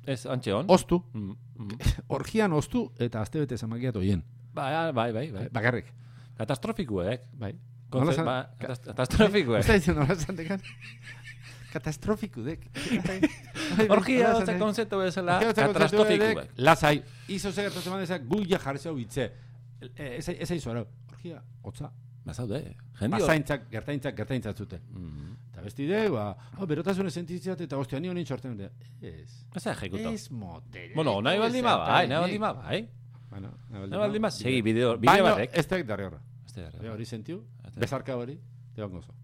[0.06, 0.66] Ez, antxe hon.
[0.68, 1.78] ostu, Mm, mm.
[2.16, 4.22] orgian ostu, eta astebete zamakiat oien.
[4.54, 5.48] Bai, bai, bai, bai.
[5.52, 5.86] Bakarrik,
[6.38, 7.22] Katastrofikuek.
[7.40, 7.52] bai.
[8.00, 9.61] Konze- zan- ba, ka- katast- Katastrofikuek.
[9.61, 10.61] Ez da ditzen nola zantekan.
[11.74, 12.68] Katastrofikudek.
[13.96, 16.52] Orgia hotza konzeptu bezala katastrofikuek.
[16.62, 17.00] Lasai,
[17.35, 19.30] izo ze gertatzen bada ezak guia jartzeu hitze.
[19.97, 20.84] Ez aizu ara.
[21.12, 21.90] Orgia hotza.
[22.24, 22.61] Bazaude,
[22.97, 23.26] jendi hor.
[23.26, 24.80] Bazaintzak, gertaintzak, gertaintzak zuten.
[24.97, 25.32] Mm.
[25.51, 28.70] Eta besti de, ba, oh, berotasune sentitziat eta ostia ni honin txorten dute.
[29.05, 29.42] Ez.
[29.55, 30.09] Ez da ejekuto.
[30.14, 30.95] Ez motel.
[30.97, 32.78] Bueno, nahi baldin ma bai, nahi baldin ma bai.
[33.34, 35.59] Bueno, Nahi baldin ma, segi bideo, bide Baina, batek.
[35.61, 36.22] ez tek darri horra.
[36.47, 37.42] Ez da, Hori hori sentiu.
[37.77, 38.39] Bezarka hori,
[38.75, 39.14] te gozo.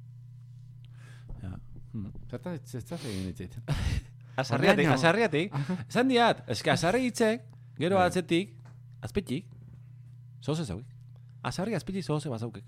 [1.43, 1.55] Ja.
[1.93, 2.13] Mm.
[2.31, 3.63] Zerta, zerta egin hitzeiten.
[4.41, 5.57] Azarriatik, azarriatik.
[5.91, 7.43] Esan diat, eske azarri hitzek,
[7.79, 8.07] gero Bai.
[8.09, 8.55] atzetik,
[9.05, 9.49] azpetik,
[10.45, 10.87] zoze zauik.
[11.43, 12.65] Azarri azpetik zoze bazaukek.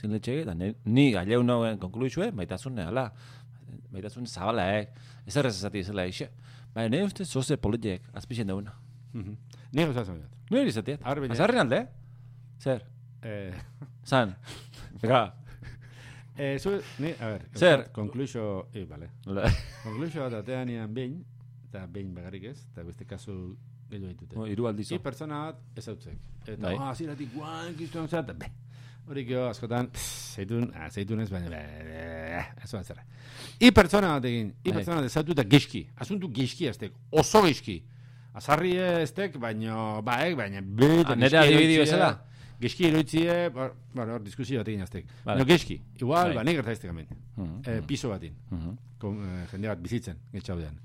[0.00, 3.10] Zin letxege, da ni, ni gaileu nauen konkluizue, baitasun nehala,
[3.92, 4.96] baitasun zabalaek,
[5.26, 6.30] ez errez ezati izela eixe.
[6.74, 8.74] Baina ne uste zoze politiek azpixen dauna.
[9.16, 10.32] Ni gauza zan dut.
[10.50, 11.00] Nire izatiet.
[11.02, 11.34] A ber, bine.
[11.34, 11.86] Azarri alde?
[12.60, 12.84] Zer?
[13.22, 13.54] Eh,
[14.06, 14.34] Zan?
[15.02, 15.34] Ega.
[16.38, 17.88] eh, zu, ni, a ber, Zer?
[17.92, 19.08] konkluixo, eh, bale.
[19.82, 21.16] Konkluixo bat atean ean behin,
[21.68, 23.56] eta behin bagarrik ez, eta beste kasu
[23.90, 24.46] gehiago ditute.
[24.52, 24.94] Iru aldizo.
[24.94, 26.20] Ni pertsona bat ez hautzek.
[26.46, 28.50] Eta, ah, ziratik, guan, giztuan zat, be.
[29.06, 31.60] Hori gero, askotan, zeitun, ah, zeitun ez, baina,
[32.64, 33.04] ez bat zera.
[33.62, 37.76] I pertsona bat egin, i pertsona bat ezautu eta geski, asuntu geski aztek, oso geski.
[38.36, 40.60] Azarri eztek, baina, baek, baina,
[41.06, 42.10] Ah, nere adibidi bezala?
[42.60, 45.06] Geski iruitzie, ba, bueno, hor, diskusio bat egin aztek.
[45.24, 45.38] Vale.
[45.40, 46.36] No, geski, igual, Bai.
[46.38, 47.06] ba, nik gertaiztek hemen.
[47.36, 47.60] Mhm.
[47.66, 48.76] Eh, piso batin, Mhm.
[48.98, 50.78] kon, eh, jende bat bizitzen, getxaudean.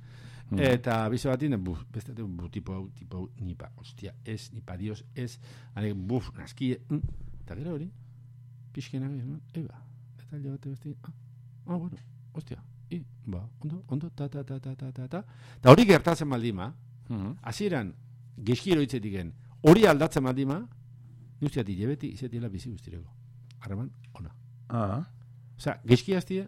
[0.58, 4.76] Eta bizo batin, buf, beste du, bu, tipo hau, tipo hau, nipa, ostia, ez, nipa
[4.76, 5.40] dios, ez,
[5.76, 7.00] ane, buf, naski, mm.
[7.46, 7.90] eta gero hori,
[8.74, 9.40] pixkena, no?
[9.54, 9.80] eba,
[10.18, 11.14] eta alde bate beste, ah,
[11.68, 11.96] ah, bueno,
[12.34, 15.24] ostia, i, ba, ondo, ondo, ta, ta, ta, ta, ta, ta, ta,
[15.58, 16.74] eta hori gertatzen baldima,
[17.08, 17.38] Mhm.
[17.44, 17.94] hasieran
[18.38, 20.68] geskiro hitzetiken, hori aldatzen baldima,
[21.42, 23.10] nuztiati, jebeti, izetiela bizi guztireko,
[23.60, 24.32] harreman, ona.
[24.70, 25.04] Ah.
[25.58, 26.48] Osea, geski hastia,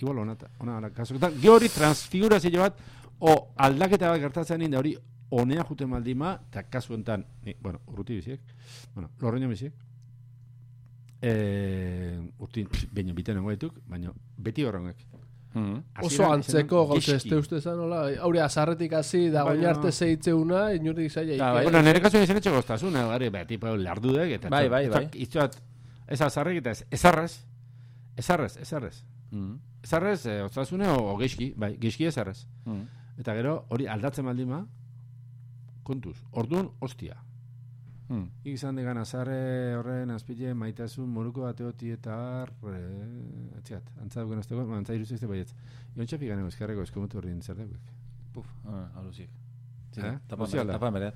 [0.00, 2.80] igual ona, ta- ona, ona, kasoketan, ge hori transfigurazio bat,
[3.20, 4.96] o aldaketa bat gertatzen da hori
[5.30, 8.40] onea juten baldima, eta kasu enten, ni, bueno, urruti biziek,
[8.94, 9.74] bueno, lorreño biziek,
[11.22, 14.96] e, urtin, baino biten dituk, baino beti horrengek.
[15.52, 15.82] Mhm.
[16.06, 19.68] Oso antzeko gauze este uste zan, hola, haure azarretik hasi, da Bai, no.
[19.68, 21.52] arte zeitzeuna, inurrik zaila.
[21.52, 21.64] Bai.
[21.64, 25.08] Bueno, nire kasu izan etxeko goztasun, gari, beti, tipo, lardudek, eta Bai, bai, bai.
[25.12, 25.56] Itxoat,
[26.06, 27.32] ez azarrek, eta ez, ezarrez,
[28.16, 29.02] ezarrez, ezarrez.
[29.30, 29.56] Mhm.
[29.82, 32.46] Ezarrez, e, ostasune, o, o geski, bai, geski ezarrez.
[32.64, 32.86] Mhm.
[33.18, 34.66] Eta gero, hori aldatzen baldima,
[35.82, 37.16] kontuz, orduan, ostia.
[38.44, 42.80] Ik izan digan azarre horren azpile maitasun moruko bateoti eta har, e,
[43.58, 45.52] atziat, antza duken azteko, antza iruzizte baietz.
[45.96, 47.92] Ion txapi gane eskerreko eskomutu horrin zer dagoek.
[48.34, 49.30] Puf, ah, alusiek.
[49.96, 50.10] Eh?
[50.28, 50.64] Tapa Oziala.
[50.64, 51.06] mere, tapa mere.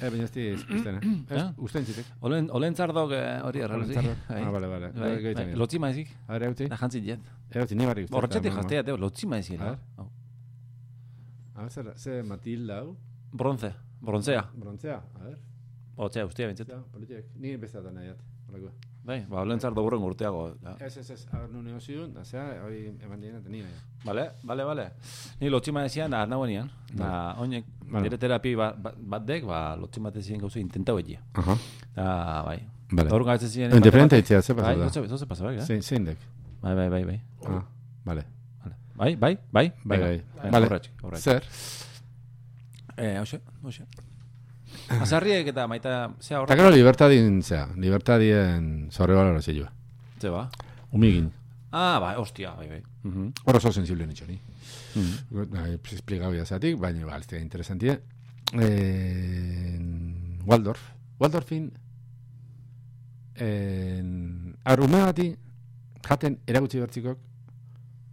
[0.00, 1.00] E, baina ez di ustena.
[1.28, 1.48] Ez, Eh?
[1.58, 2.06] usten zitek.
[2.20, 3.96] Olen, olen zardok eh, hori erraluzik.
[4.28, 4.90] Ah, bale, bale.
[4.96, 6.08] Bai, bai, Lotzi maizik.
[6.26, 6.66] A ver, euti.
[6.68, 7.20] Da jantzit jet.
[7.50, 8.16] Euti, ni barri uste.
[8.16, 9.60] Horretxetik jaztea, teo, lotzi A maizik.
[9.60, 9.78] ver.
[11.54, 12.96] A ver, zer, ze Matilda hau.
[13.32, 14.50] Bronce, bronzea.
[14.56, 15.38] Brontzea, a ver.
[15.96, 16.66] Otzea, ustia bintzet.
[16.66, 17.24] Zea, politiek.
[17.40, 18.16] Ni bezatan nahiat.
[18.48, 18.70] Horrekoa.
[19.04, 20.54] Bai, ba, olen zardok urren urteago.
[20.62, 20.76] da.
[20.78, 23.72] Ez, ez, ez, agar nu negoziun, da zea, hori eman dien, eta ni nahi.
[24.04, 24.84] Vale, vale, vale.
[25.40, 26.70] Ni lotzi maizian, da arnauenian.
[26.94, 28.02] Da, oinek, Vale.
[28.06, 31.18] nire terapi ba- ba- bat dek, ba, lotzi matezien gauzu intentau egia.
[31.34, 31.56] Aha.
[31.96, 32.60] Da, bai.
[32.92, 33.08] Vale.
[33.10, 33.74] Gaur gaitze ziren.
[33.76, 34.88] Indiferente itzea, ze Bai, pasa da?
[34.88, 35.60] zoze, zoze pasa, bai, eh?
[35.66, 36.18] Zein, zein dek?
[36.62, 37.20] Bai, bai, bai, bai.
[37.46, 37.64] Ah,
[38.04, 38.24] vale.
[38.62, 38.76] Vale.
[38.94, 39.72] Bai, bai, bai.
[39.84, 40.22] Bai, bai.
[40.42, 40.66] Bai, Vale.
[40.66, 41.32] Horretxik, horretxik.
[41.32, 41.42] Zer?
[42.96, 43.82] Eh, hoxe, hoxe.
[44.88, 46.58] Azarriek eta maita, zea Eta horrek.
[46.58, 49.72] gero libertadin, zea, libertadien zorre balora zilua.
[50.20, 50.50] Ze ba?
[50.92, 51.30] Umigin.
[51.72, 52.82] Ah, bai, hostia, bai, bai.
[53.02, 53.32] Mhm.
[53.44, 54.38] Hor oso sensible nitxo ni.
[54.94, 55.48] Mhm.
[55.52, 58.00] Bai, esplikau jazatik, baina ba, alztea interesantie.
[58.52, 59.78] Eh,
[60.44, 60.80] Waldorf.
[61.18, 61.70] Waldorfin
[63.36, 65.34] en arume bati
[66.06, 67.18] jaten eragutzi bertzikok,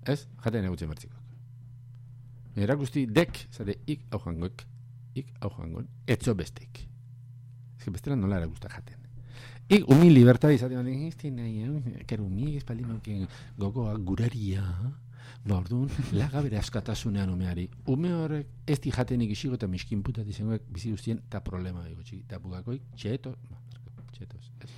[0.05, 0.28] ez?
[0.43, 1.17] Jaten eragutzi bertzikok.
[2.59, 4.63] Erakusti dek, zade, ik hau jangoek,
[5.20, 6.82] ik hau jangoen, etzo bestek.
[7.80, 8.99] Ez bestela nola erakusta jaten.
[9.70, 12.05] Ik umi libertad izaten bali, este nahi, eh?
[12.09, 14.63] kero umi espaldi manken gogoa guraria,
[15.45, 15.89] ba orduan,
[16.22, 17.67] laga bere askatasunean umeari.
[17.93, 22.01] Ume horrek ez di jatenik isigo eta miskin putat izangoek bizi guztien eta problema dago
[22.01, 22.24] txiki.
[22.26, 23.61] Eta bugakoik, txeto, ba,
[24.15, 24.72] txetos, ez.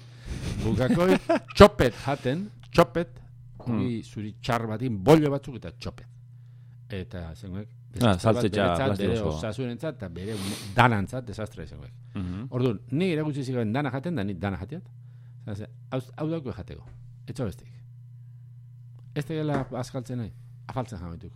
[0.66, 3.22] Bugakoik, txopet jaten, txopet,
[3.64, 6.20] hori zuri txar batin, bollo batzuk eta txopet.
[7.00, 9.30] Eta zengoek, Ah, saltzetxa plastikoso.
[9.36, 10.36] osasunentzat eta bere
[10.76, 11.92] danantzat desastre zengoek.
[12.16, 12.48] Mhm.
[12.50, 14.84] Orduan, ni erakutsi zigoen dana jaten, da ni dana jatiat.
[15.46, 16.86] Zase, hau, hau dauko jateko.
[17.28, 17.68] Etxo bestek.
[19.16, 20.32] Ez tegela azkaltzen nahi,
[20.68, 21.34] afaltzen jamaituk.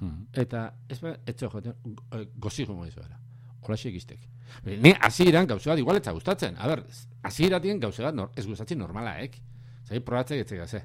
[0.00, 0.26] Mhm.
[0.32, 1.74] Eta, ez ba, etxo jaten,
[2.12, 3.20] eh, gozi jongo izuela.
[3.64, 4.20] Hola ikistek.
[4.64, 6.56] Ni hasieran gauze bat igual etza gustatzen.
[6.58, 6.84] A ber,
[7.22, 9.38] hasieratien gauze bat nor, ez gustatzen normalaek.
[9.84, 10.82] Zai probatzek etzega ze.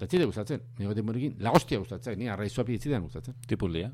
[0.00, 0.62] Eta txide gustatzen.
[0.78, 2.14] Ni gote morikin, lagostia gustatzen.
[2.18, 3.34] Ni arraizuapi itzidean gustatzen.
[3.46, 3.90] Tipulia.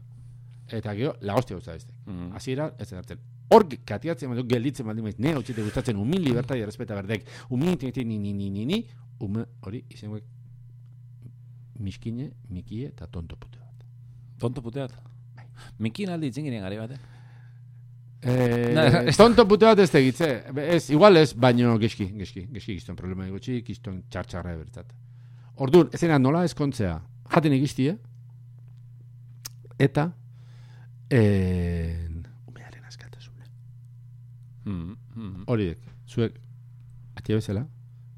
[0.70, 1.90] Eta gero, lagostia gustatzen.
[2.06, 2.28] Mhm.
[2.38, 3.18] Hasiera ez hartzen.
[3.50, 7.26] Hor katiatzen badu gelditzen baldin maiz, ne hau gustatzen umin libertad errespeta berdek.
[7.50, 8.86] Umin tini ni ni ni ni ni
[9.20, 10.20] ume hori izango
[11.78, 13.84] miskine, mikie eta tonto pute bat.
[14.38, 14.92] Tonto puteat.
[15.78, 16.98] Mikin aldi itzen ginen gari bate.
[18.22, 20.44] Eh, ez- tonto pute bat ez tegitze.
[20.56, 24.92] Ez, igual ez, baino geski, geski, geski gizton problema egotxi, gizton txartxarra ebertzat.
[25.56, 26.98] Orduan, ezena nola eskontzea,
[27.32, 27.96] jaten egistie,
[29.80, 30.10] eta
[31.10, 33.46] en, umearen askatasuna.
[34.64, 34.96] Mhm.
[35.16, 35.44] Mhm.
[35.46, 35.78] Horiek,
[36.08, 36.36] zuek,
[37.16, 37.66] atia bezala,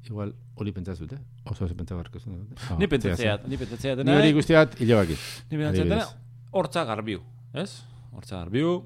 [0.09, 2.47] igual hori pentsazute, oso oso pentsa barko zen.
[2.79, 4.03] Ni pentsatzeat, ni pentsatzeat.
[4.03, 5.15] Ni hori guztiat, hilo baki.
[5.51, 6.05] Ni pentsatzeat dena,
[6.51, 7.21] hortza garbiu,
[7.53, 7.83] ez?
[8.11, 8.81] Hortza garbiu.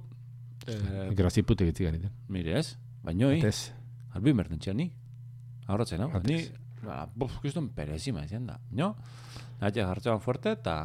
[0.67, 2.11] Eh, Grazi pute gitzi ganiten.
[2.29, 2.77] mire, ez?
[3.03, 3.71] Bainoi, Atez,
[4.13, 4.91] garbiu mertentxean ni.
[5.67, 6.21] Ahorratzen, hau?
[6.27, 6.37] Ni,
[6.85, 8.59] ba, buf, kiston perezima izan da.
[8.71, 8.93] No?
[9.61, 10.77] Natia jartzean fuerte eta,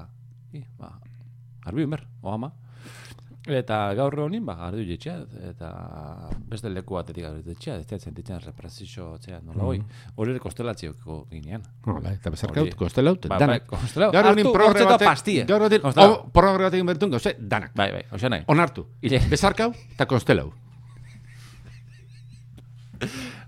[0.54, 0.94] i, ba,
[1.64, 2.52] garbiu mer, ohama.
[3.48, 5.14] Eta gaur honin, ba, gardu jetxea,
[5.48, 5.68] eta
[6.50, 9.78] beste leku batetik gardu jetxea, ez da sentitzen represio, zera, nola hoi.
[10.16, 11.62] Hori ere kostelatzioko ginean.
[11.86, 12.76] no, bai, eta bezarkaut, Hori.
[12.76, 13.64] kostelaut, Ba, danak.
[13.64, 15.80] bai, kostela, Gaur honin progre batek, gaur honin,
[16.34, 17.72] progre batek inbertun, gauze, danak.
[17.74, 18.44] Bai, bai, hoxe nahi.
[18.52, 18.84] Onartu.
[19.32, 20.52] Bezarkau eta konstelau.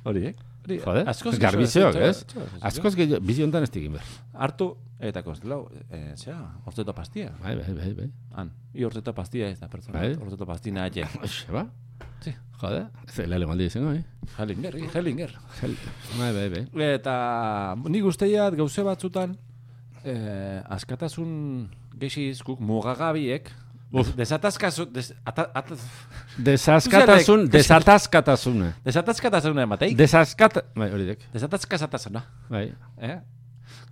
[0.04, 0.34] Hori, eh?
[0.70, 2.60] Hori, Jode, askoz garbizeok, gehiago, ez?
[2.70, 4.06] Askoz gehiago, bizi hontan ez digin behar.
[4.46, 4.70] Hartu,
[5.10, 7.32] eta konstelau, eh, zera, orteto pastia.
[7.42, 8.08] Bai, bai, bai, bai.
[8.38, 10.14] Han, i orteto pastia ez da pertsona, Bai.
[10.14, 11.08] orteto pastina atxe.
[11.26, 11.66] Oxe, ba?
[12.20, 12.34] Sí.
[12.60, 14.04] Jode, ez da lehele maldi izango, eh?
[14.38, 15.34] Hellinger, Hellinger.
[16.18, 16.64] Bai, bai, bai.
[16.94, 17.14] Eta
[17.88, 19.34] nik usteiat gauze batzutan
[20.04, 21.68] eh, askatasun
[22.00, 23.56] gexizkuk mugagabiek des,
[24.16, 25.74] desatazkazu, des, ata, ata,
[26.38, 28.72] Desaskatasun, Zuzenek, desataskatasuna.
[28.84, 29.96] desatazkatasuna emateik.
[29.98, 30.60] Desaskat...
[30.76, 31.26] Bai, hori dek.
[31.34, 32.22] Desatazkatasuna.
[32.48, 32.70] Bai.
[33.02, 33.18] Eh?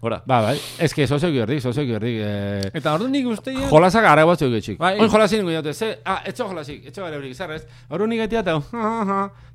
[0.01, 0.23] Hora.
[0.27, 0.61] Ba, bai.
[0.79, 2.21] Ez que sozio gerdik, sozio gerdik.
[2.23, 3.67] Eh, Eta ordu nik usteiat...
[3.71, 4.79] jolasak ara batzuk getxik.
[4.79, 4.95] Bai.
[5.03, 7.65] Oin jolasin ingo jate, ze, ah, etxo jolasik, etxo gara horik, zer ez?
[7.91, 8.55] Horru nik etia eta,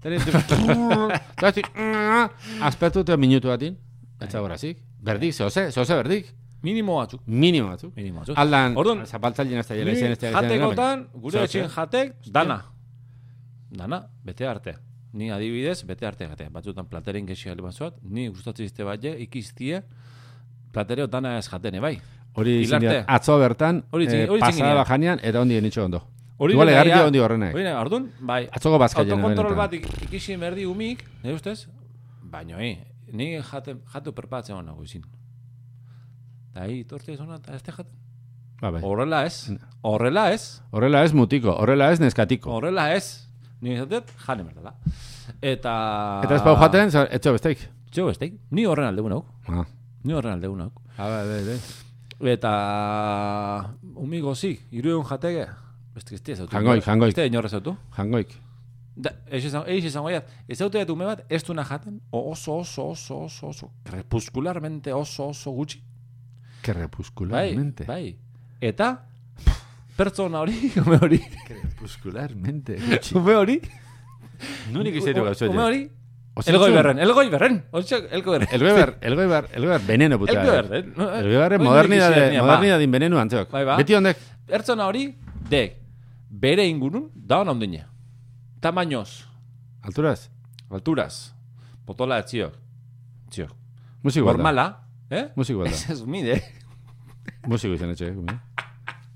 [0.03, 0.19] teni,
[1.37, 1.71] eta zik,
[2.67, 3.77] aspertu minutu batin,
[4.19, 4.83] etxo gorazik.
[4.99, 6.27] Berdik, zoze, zoze berdik.
[6.63, 7.21] Minimo batzuk.
[7.27, 7.91] Minimo batzuk.
[7.95, 8.37] Minimo batzuk.
[8.39, 12.61] Aldan, Orduan, zapaltzalien ez da jela Ni izen ez da jatekotan, gure etxin jatek, dana.
[13.73, 14.75] Dana, bete arte.
[15.13, 16.49] Ni adibidez, bete arte jatea.
[16.49, 19.81] Batzutan platerin gexi gali batzuat, ni gustatzen izte bat ikiztie,
[20.71, 21.97] platereo dana ez jatene, bai.
[22.35, 24.77] Hori dira, atzo bertan, Hori eh, hori izin pasada ginean.
[24.77, 26.01] bajanean, eta ondi genitxo ondo.
[26.37, 27.05] Hori egarri ja.
[27.05, 27.53] ondi horrenek.
[27.53, 28.47] Hori, ordun, bai.
[28.51, 29.11] Atzoko bazkaien.
[29.13, 31.67] Autokontrol bat ik- ikisi merdi umik, nire ustez,
[32.23, 32.79] baino, eh,
[33.11, 35.03] ni jate, jatu perpatzen hona guizin.
[36.53, 37.93] Da, hi, torte zona, eta ez te jaten.
[38.61, 38.81] Ba, bai.
[38.85, 39.51] Horrela ez,
[39.83, 42.51] horrela ez, Horrela ez mutiko, horrela ez neskatiko.
[42.53, 43.27] horrela ez,
[43.61, 44.75] ni esatet, jane merdala.
[45.41, 45.73] Eta...
[46.23, 47.65] Eta ez pau jaten, etxo besteik.
[47.93, 49.65] Jo, besteik, ni horren alde nauk, Ah,
[50.03, 50.79] ni horren alde nauk.
[50.97, 51.59] ah, bai, bai, bai.
[52.33, 52.51] Eta
[53.95, 55.47] umigo zik, irueun jatege,
[55.95, 56.53] beste ez zautu.
[56.55, 57.11] Jangoik, jangoik.
[57.11, 57.75] Beste inorre zautu.
[57.97, 58.37] Jangoik.
[58.95, 63.23] Da, ez izan, ez izango jat, ez ume bat, ez duna jaten, oso, oso, oso,
[63.25, 65.81] oso, oso, crepuscularmente oso, oso gutxi.
[66.63, 66.73] Que
[67.27, 67.55] Bai,
[67.85, 68.17] bai.
[68.61, 69.05] Eta,
[69.97, 72.77] pertsona hori, ume hori, Crepuscularmente.
[73.19, 73.59] ume hori,
[74.71, 75.49] Nunik izaitu gauzo.
[75.51, 75.81] ume hori,
[76.47, 77.57] elgoi berren, elgoi berren,
[78.15, 78.47] elgoi berren.
[78.51, 80.31] El Weber, el Weber, el Weber, veneno puta.
[80.31, 80.93] Elgoi berren.
[80.97, 83.51] El Weber, Hori modernidade, nik izan, modernidade veneno antzeok.
[83.51, 83.75] Bai, ba.
[83.77, 85.03] Beti ondek, Pertsona hori,
[85.49, 85.75] dek,
[86.29, 87.83] bere ingurun, daun ondine.
[88.63, 89.25] Tamainoz,
[89.83, 90.29] alturaz,
[90.71, 91.33] alturaz,
[91.85, 92.55] potola etziok,
[93.27, 93.51] etziok.
[94.03, 94.31] musiko.
[94.31, 94.69] Normala,
[95.13, 95.23] eh?
[95.35, 95.93] Musiko bat Ez da.
[95.93, 96.39] ez umide.
[97.47, 98.11] Musiko izan etxe.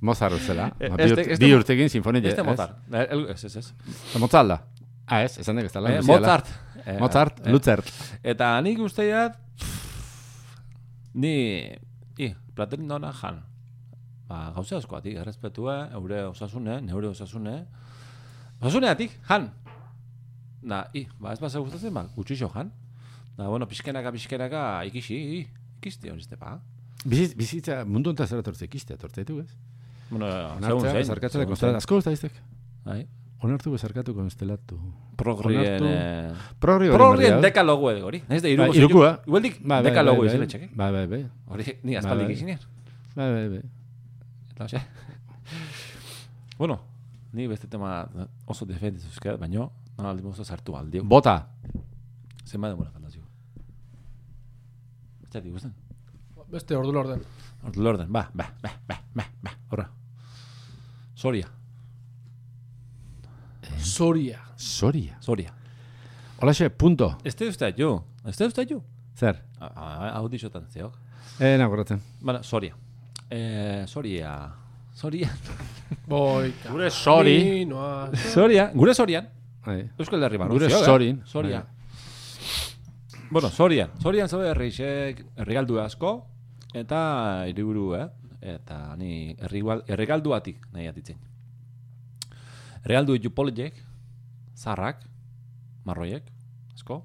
[0.01, 0.69] Mozart zela.
[0.79, 2.21] Eh, Ma, este- bi urtekin sinfonia.
[2.29, 2.77] Este Mozart.
[2.93, 3.73] Eh, Ez, ez, ez.
[4.21, 4.59] Mozart da.
[5.07, 5.81] Ah, ez, esan dek ez da.
[5.89, 6.47] Eh, Mozart.
[6.85, 7.89] Eh, Mozart, eh, Luzert.
[8.23, 9.35] Eta nik usteiat,
[11.13, 11.33] ni,
[12.17, 13.41] i, platerin dona jan.
[14.27, 17.57] Ba, gauze askoatik, errespetua, eure osasune, neure osasune.
[18.59, 19.49] Osasuneatik, jan.
[20.67, 22.71] Da, i, ba, ez basa gustatzen, ba, gutxixo jan.
[23.37, 25.41] Da, bueno, pixkenaka, pixkenaka, ikisi, i,
[25.77, 26.57] ikisti hori ba.
[27.05, 29.53] Bizitza, bizitza mundu onta zera tortze ikiste, tortze ditu, ez?
[30.09, 30.27] Bueno,
[30.61, 31.07] segun zein.
[31.07, 31.55] konstelatu.
[31.55, 31.75] zein.
[31.75, 32.33] Asko guzta iztek.
[32.85, 33.05] Bai.
[33.45, 34.79] Onartu bezarkatu konstelatu.
[35.17, 37.41] Progrien, eh, Progri hori progrien berri, hau.
[37.45, 38.21] dekalogu edo hori.
[38.29, 38.77] Ez da, Bai, iruko.
[38.79, 39.11] irukua.
[39.27, 40.47] Igualdik, Bai, bai, dekalogu bai, izan bai.
[40.47, 40.69] etxeke.
[40.73, 41.19] Bai, bai, bai.
[41.53, 42.33] Hori, ni aspaldik bai.
[42.33, 42.59] izinen.
[43.15, 43.61] Bai, bai, bai.
[44.55, 44.81] Eta, hoxe.
[46.57, 46.79] bueno,
[47.33, 48.07] ni beste tema
[48.45, 51.03] oso defendiz euskat, baino, non aldi mozo sartu aldio.
[51.03, 51.37] Bota.
[52.45, 53.21] Zenbat demora faltazio.
[55.27, 55.73] Ez da, gusten.
[56.47, 57.21] Beste ordu lorden.
[57.67, 59.89] Ordu lorden, ba, ba, ba, ba, ba, ba, horra.
[61.15, 61.47] Soria,
[63.79, 64.39] Soria.
[64.55, 65.17] Soria.
[65.19, 65.53] Soria.
[66.39, 67.17] Olaxe, punto.
[67.23, 68.81] Ez da uste jo, ez da uste jo.
[69.17, 69.41] Zer?
[69.59, 70.93] Hau dixotan zeok.
[71.39, 72.01] Eh, nagoratzen.
[72.21, 72.75] Bueno, Soria.
[73.29, 74.53] Eh, Soria.
[74.93, 75.29] Soria.
[76.07, 76.71] Boika.
[76.71, 77.67] Gure sori.
[78.33, 78.71] Soria.
[78.73, 79.27] Gure Sorian.
[79.97, 80.55] Euskal Herri barru.
[80.55, 80.85] Gure eh?
[80.85, 81.21] sorin.
[81.25, 81.65] Soria.
[83.29, 83.91] Bueno, Sorian.
[83.99, 86.11] Sorian zaude herrixek herrigaldu asko
[86.77, 86.99] eta
[87.49, 88.07] hiriburu, eh?
[88.55, 91.17] Eta ni herrigual herrigalduatik nahi atitzen.
[92.83, 93.75] Herrigaldu ditu poliek,
[94.55, 95.01] zarrak,
[95.85, 96.29] marroiek,
[96.75, 97.01] asko.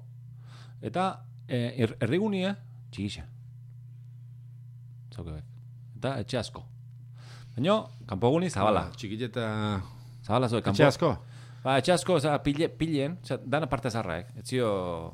[0.81, 1.07] Eta
[1.47, 2.53] eh, her- herrigunie
[2.93, 3.25] txigixa.
[5.15, 5.43] Zaukebek.
[5.97, 6.63] Eta etxe asko.
[7.55, 8.87] Baina, kanpoguni zabala.
[8.95, 9.47] Txikiteta...
[10.23, 10.77] Zabala zoe, kanpo.
[10.77, 11.11] Etxe asko?
[11.63, 14.33] Ba, etxe asko, oza, pile, pilen, oza, dana parte zarraek.
[14.41, 14.67] Etzio,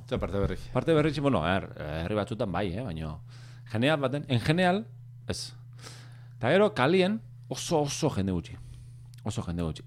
[0.07, 0.59] Eta parte berrik.
[0.73, 3.11] parte berritxe, bueno, er, herri batzutan bai, eh, baina,
[3.69, 4.85] general baten, en general,
[5.27, 5.53] ez.
[6.37, 7.19] Eta gero, kalien,
[7.49, 8.55] oso oso jende gutxi.
[9.23, 9.83] Oso jende gutxi.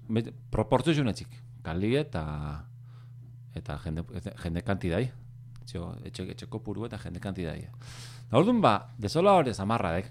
[0.51, 1.27] Proportzionetzik.
[1.63, 2.23] Kali eta,
[3.55, 4.03] eta jende,
[4.43, 5.11] jende kantidai.
[5.63, 7.67] Etzio, etxe, etxeko puru eta jende kantidai.
[8.29, 10.07] Da orduan ba, desola hori zamarra dek.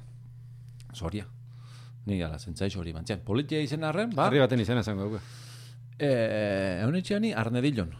[0.92, 1.24] Soria.
[2.04, 3.20] Ni ala, zentzai hori mantzian.
[3.24, 5.20] Politia izen arren, ba, Herri baten izena esango dugu.
[6.02, 7.90] Eh, eunetxeani Arnedillon.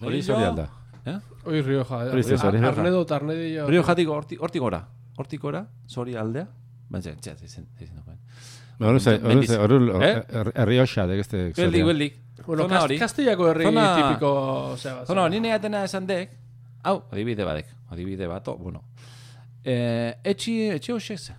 [0.00, 0.68] Hori zori alda.
[1.06, 1.16] Eh?
[1.44, 1.98] Oi Rioja.
[2.10, 2.68] Hori ze, Rioja.
[2.68, 3.66] Arnedo eta Arnedillo.
[3.68, 4.80] Rio jatiko hortik gora.
[5.16, 6.46] Hortik gora, zori aldea.
[6.88, 8.18] Baina, txea, izen, izen duen.
[8.78, 10.22] Ba, hori ze, hori ze, hori Eh?
[10.54, 12.16] herri hoxa, de este Beldik, beldik.
[12.46, 12.98] Bueno, Zona Kast- hori.
[12.98, 14.76] Kastillako herri Zona- tipiko...
[14.78, 16.30] Zeba, Zona hori, nire atena esan dek,
[16.84, 18.82] hau, adibide badek, adibide bat, o, bueno.
[19.64, 21.34] E, etxi, etxe hoxek ze.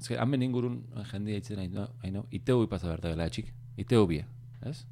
[0.00, 0.80] Ez que, hamen ingurun,
[1.12, 4.24] jendia itzen nahi, no, haino, iteu ipasa berta gela etxik, iteu bie,
[4.68, 4.82] ez?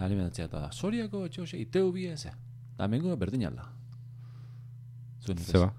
[0.00, 2.32] Alimentatzea eta da, soriako etxe hoxek, iteu bie, ze.
[2.78, 3.66] Da, mengo berdin alda.
[5.20, 5.52] Zuen ustez.
[5.52, 5.72] Zeba.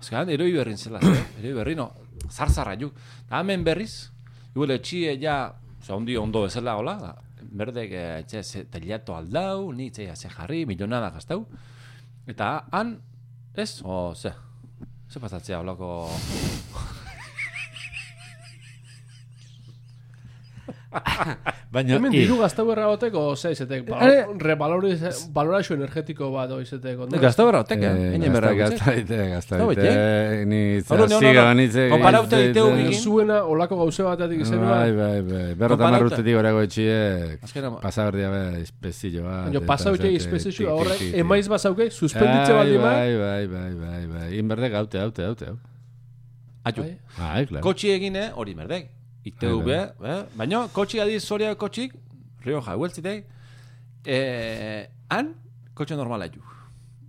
[0.00, 1.88] Ez han, eroi berrin zela, ze, eroi berrin, no,
[2.28, 2.96] zarzarra juk.
[3.28, 4.10] Da, hemen berriz,
[4.52, 5.38] igual etxie ja,
[5.80, 7.14] oza, ondi ondo bezala, hola, da,
[7.54, 11.44] berdek eh, etxe ze, teliato aldau, ni etxe ze jarri, milionada gaztau.
[12.28, 12.98] Eta han,
[13.56, 14.34] ez, o, ze,
[15.08, 15.90] ze pasatzea holako...
[21.74, 24.26] Baina, Hemen diru gaztau erra goteko, ze izetek, ba, Eh.
[25.34, 27.06] balorazio energetiko bat o izeteko.
[27.10, 27.18] no?
[27.20, 28.84] Gazta berra, Eh, hemen berra gazta- gutxe.
[28.84, 30.46] gazta ite, gazta Gau ite, bete.
[30.46, 31.44] ni zaziga no.
[31.48, 31.88] banitze.
[31.90, 33.00] Konparaute gaitz- iteu gaitz- bikin.
[33.02, 35.54] Zuena, olako gauze batetik izen Bai, bai, bai.
[35.54, 37.42] Berro tamar urtetik orago etxiek.
[37.42, 39.44] Azkena, Pasa berdia be, espezio bat.
[39.46, 42.90] Baina eta pasa dute zate, izpezizio tik, tik, horrek, emaiz bazauke, suspenditze baldin ba.
[42.94, 44.38] Bai, bai, bai, bai, bai.
[44.38, 45.44] Inberde gaute, gaute, gaute.
[45.46, 45.60] gaute.
[46.64, 46.80] atxu.
[46.82, 46.98] Bai.
[47.18, 47.62] Bai, claro.
[47.62, 48.88] Kotxi egine, hori merdek.
[49.24, 50.22] ITV, eh?
[50.36, 51.94] baina kotxi adiz zoria kotxik,
[52.44, 53.24] Rioja, hueltzitek,
[54.04, 55.32] eh, han,
[55.74, 56.42] kotxe normala ju.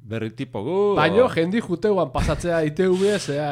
[0.05, 0.95] Berri tipo gu.
[0.95, 3.49] Baina jendi juteuan pasatzea ITV, zea,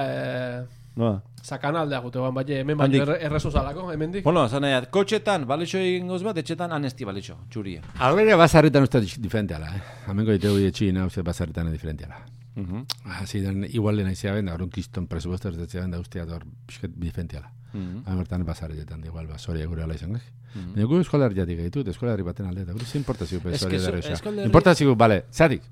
[0.62, 1.22] eh, No.
[1.42, 3.02] sakanaldea juteuan, baina hemen Handik.
[3.02, 4.24] erre- errezo zalako, hemendik.
[4.24, 7.82] Bueno, zan nahi, kotxetan, balixo egin goz bat, etxetan anesti balixo, txuria.
[8.00, 9.82] Albera basarritan uste diferenteala, eh?
[10.08, 12.22] Hamengo iteu etxina uste basarritan diferenteala.
[12.56, 12.86] Mhm.
[13.20, 15.58] Así dan igual de naizia ben, orun kiston presupuesto ez
[15.90, 17.52] da ustea dor pixket diferenteala.
[17.74, 18.04] Mhm.
[18.06, 20.20] Han bertan basarrietan, da igual, basoria gure ala izan,
[20.54, 23.56] Baina gu eskola herriatik egitut, eskola herri baten alde, eta gure ze importazio pe Ez
[23.56, 25.64] eskola que zu- herri eskola herri- Importazio, bale, zatik,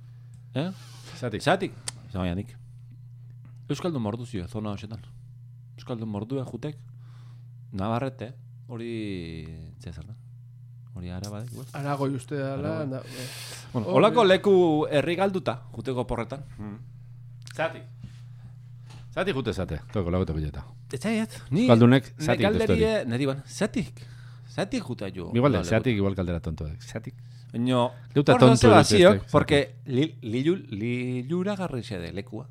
[0.56, 0.72] Eh?
[1.20, 1.42] zatik.
[1.42, 1.72] Zatik?
[2.12, 2.56] Zama janik.
[3.70, 5.00] Euskaldun mordu zio, zona hoxetan.
[5.78, 6.76] Euskaldun mordua jutek.
[7.72, 8.34] Navarrete,
[8.68, 9.46] hori...
[9.80, 10.16] Zer da?
[10.96, 11.68] Hori ara badek, igual.
[11.74, 12.92] Arago uste dela, Arago.
[12.92, 13.28] da, eh.
[13.72, 13.96] Bueno, Hori.
[13.98, 16.44] holako leku herri galduta, juteko porretan.
[17.56, 17.84] Zatik.
[19.14, 20.66] Zatik jute zate, toko lagote bileta.
[20.92, 21.62] Ez zaiet, ni...
[21.66, 24.02] Euskaldunek ne zatik galderie, neri ban, zatik.
[24.52, 25.30] Zatik juta jo.
[25.34, 26.68] Igual, Hola, zatik igual kaldera tonto.
[26.84, 27.16] Zatik.
[27.54, 32.48] Baina, Geuta hor tonto zeu dut hasiok, beste, porque li, lilu, lilura garri xede lekua.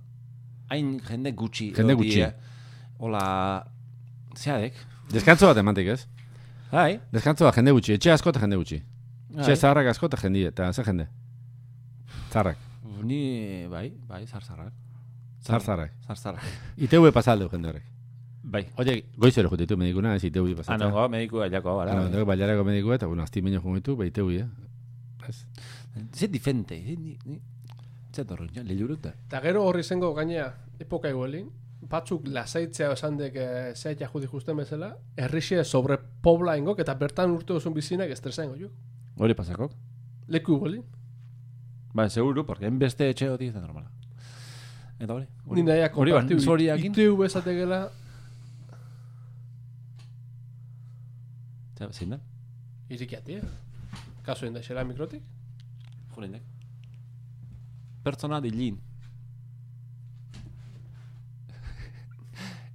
[0.71, 1.71] Hain jende gutxi.
[1.77, 2.25] Jende gutxi.
[2.99, 3.23] Hola,
[4.37, 4.75] zeadek.
[5.13, 6.07] Deskantzo bat emantik, ez?
[6.73, 7.01] Hai.
[7.13, 8.81] Deskantzo bat jende gutxi, etxe asko eta jende gutxi.
[9.29, 9.43] bai.
[9.45, 11.09] Etxe zaharrak asko eta jende, eta ze jende?
[12.31, 12.57] Zarrak,
[13.03, 14.73] Ni, bai, bai, zarzarrak.
[15.43, 15.93] zar zarrak.
[16.07, 16.45] Zarzarrak.
[16.77, 17.85] ITV pasaldeu jende horrek.
[18.43, 18.67] Bai.
[18.81, 20.81] Oye, goizero jute ditu medikuna, ez ITV pasatzen.
[20.81, 21.93] Anongo, mediku ailako, bara.
[21.93, 24.47] Ano, dago bailarako mediku eta, bueno, azti meño jungitu, ba ITV, eh?
[25.29, 25.45] Ez.
[26.15, 27.41] Ze diferente, eh, ni, ni.
[28.13, 29.13] Ze torro, ja, liluruta.
[29.29, 31.51] Eta gero horri zengo gainea, epoka iguelin,
[31.91, 34.97] batzuk lasaitzea esan dek e, zeaita judi justen bezala,
[35.65, 38.73] sobre pobla ingok, eta bertan urte duzun bizinak estresa ingo juk.
[39.17, 39.71] Hori pasako.
[40.29, 40.85] Leku iguelin.
[41.93, 43.91] Ba, seguro, porque en beste etxe hori ez da normala.
[44.99, 45.27] Eta hori.
[45.57, 46.45] Ni nahiak hori ban, kompartiu.
[46.45, 46.93] zoriakin.
[46.93, 47.91] ITV esategela,
[51.89, 52.21] Zein da?
[52.91, 53.43] irikiati, eh?
[54.23, 55.23] Kaso da xela mikrotik.
[56.15, 56.43] Jurendek.
[58.03, 58.79] Pertsona dilin.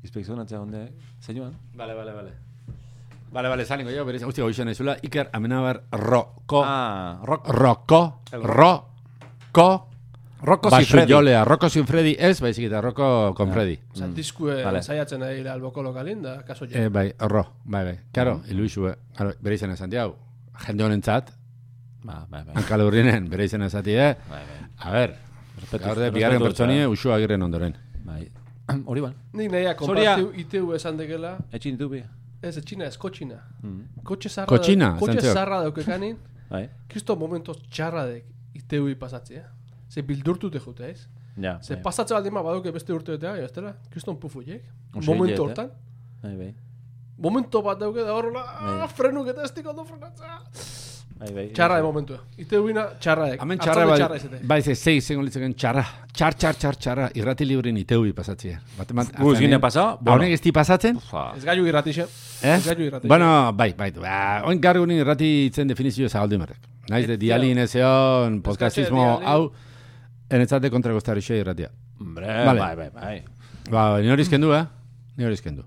[0.04, 1.54] Inspekzionatzea onde, zeinuan?
[1.76, 2.32] Vale, vale, vale.
[3.32, 7.48] Vale, vale, zalingo jo, berez, hostia, goizan ezula, Iker Amenabar Roko, Ah, rock.
[7.50, 9.90] Roko, Roko,
[10.42, 11.12] Rocco Basu Sifredi.
[11.14, 13.80] jolea, Roko sin Freddy ez, baizik eta Roko con Freddy.
[13.94, 14.82] Osa, diskue vale.
[14.84, 16.90] saiatzen ari da alboko lokalin, da kaso Eh, jo.
[16.92, 18.00] bai, Ro, bai, bai.
[18.12, 20.18] Claro, Iluixu, claro, bere izena Santiago.
[20.66, 21.32] Jende honentzat,
[22.04, 22.56] Ba, bai, bai.
[22.56, 24.16] hankal urrinen, bere izena zati, eh?
[24.30, 24.70] Bai, bai.
[24.78, 25.16] A ber,
[25.82, 26.88] gaur de, bigarren pertsonie, eh?
[26.88, 27.76] usua agirren ondoren.
[28.04, 28.30] Bai.
[28.86, 29.16] Hori ban.
[29.34, 32.04] Nik nahiak kompartiu ITV esan dekela, Etxin ditu bi.
[32.42, 33.40] ez etxina, ez kotxina.
[33.64, 34.04] Mm.
[34.04, 35.34] Kotxe zarra, Kotxina, kotxe zantzeok.
[35.34, 36.18] zarra daukekanin,
[36.50, 36.70] Bai.
[36.88, 39.50] Kristo momentos txarradek ITV pasatzea.
[39.96, 41.06] Ze bildurtute jute, ez?
[41.40, 41.54] Ja.
[41.64, 41.84] Ze bai.
[41.86, 43.72] pasatze baldin ma baduke beste urteetea, ez dela?
[43.94, 44.64] Kriston pufuiek.
[45.06, 45.70] Momentu hortan.
[46.24, 46.54] Bai, bai.
[47.18, 48.74] Momento bat dauke da horrela, Bai.
[48.84, 50.42] ah, frenuk eta ez dik ondo frenatzea.
[51.16, 51.46] Bai, bai.
[51.56, 52.18] Txarra de momentua.
[52.36, 53.40] Txarradek.
[53.42, 54.40] Hemen Atzalde txarra, bai, txarra izate.
[54.52, 55.86] bai, ze, zei, zengo litzeken txarra.
[56.12, 58.60] Txar, txar, txar, txarra, irrati librin iteubi pasatzea.
[58.78, 59.86] Bat, bat, Guz gine pasa?
[60.06, 61.00] Honek ez di pasatzen?
[61.38, 62.04] Ez gaiu irratixe.
[62.44, 62.58] Eh?
[62.58, 63.08] Ez gaiu irratixe.
[63.08, 64.18] Bueno, bai, bai, ba,
[64.52, 66.60] oin gargunin irrati itzen definizio zagaldu imarrek.
[66.90, 69.28] Naiz de dialin ezeon, podcastismo, dialin.
[69.32, 69.52] hau,
[70.36, 71.72] enetzate kontra goztarixe irratia.
[72.00, 72.60] Hombre, Vale.
[72.60, 73.24] bai, bai, bai.
[73.72, 74.64] Ba, ni hori izkendu, eh?
[75.18, 75.64] Ni hori izkendu.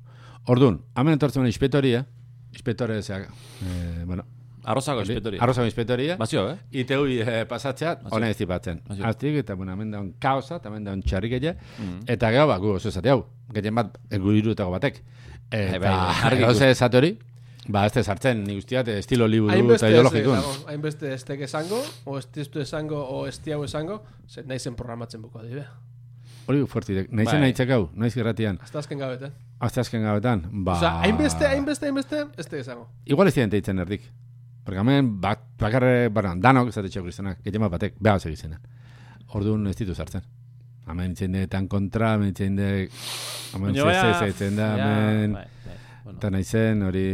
[0.49, 2.05] Orduan, hemen entortzen ben inspektoria,
[2.53, 4.25] inspektore, eh, bueno,
[4.69, 5.41] Arrozako espetoria.
[5.43, 6.57] arroza inspektoria, Bazio, eh?
[6.83, 8.83] ITU eh, pasatzea, hona ez dipatzen.
[9.03, 12.03] Aztik, eta bueno, hemen daun kaosa, eta hemen daun txarrikeia, Mm.
[12.07, 13.23] eta gero, ba, gu oso esate hau,
[13.55, 15.03] gehien bat, egu irutako batek.
[15.51, 15.95] Bai, Eta, bai,
[16.29, 17.19] argi gauze esate hori,
[17.69, 20.39] Ba, ez sartzen, ni guztiat estilo liburu eta ideologikun.
[20.73, 25.21] hainbeste ez tek esango, o ez tiztu esango, o ez tiago esango, ze naizen programatzen
[25.23, 25.67] buko adibe.
[26.49, 27.11] Hori fuertitek.
[27.13, 27.41] Naizen Bai.
[27.43, 28.57] nahitzek hau, naiz irratian.
[28.63, 29.35] Hasta azken gabetan.
[29.61, 30.47] Azte azken gabetan.
[30.65, 30.79] Ba...
[30.79, 32.87] Osa, hainbeste, hainbeste, hainbeste, ez tek esango.
[33.05, 34.09] Igual ez dien deitzen erdik.
[34.65, 38.63] Porque hemen, bat, bakarre, bara, danok ez atetxeo kristenak, gehiago batek, behar egizena.
[39.37, 40.25] Orduan ez ditu sartzen.
[40.89, 42.89] Hemen itzen de tan kontra, hemen itzen de...
[43.53, 45.37] Hemen Baina, zez, baina, zez, itzen da, hemen...
[45.37, 46.17] bai, bai.
[46.17, 47.07] Eta naizen hori...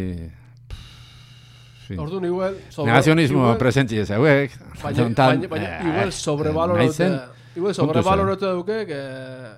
[1.85, 1.99] fin.
[2.01, 2.57] Orduan igual...
[2.71, 4.57] sobre- Negazionismo igual- presentzi ez hauek.
[4.83, 7.21] Baina, frontal, baina, baina eh, igual sobrevaloratu naizen,
[7.57, 7.85] igual zen.
[7.85, 9.01] sobrevaloratu duke que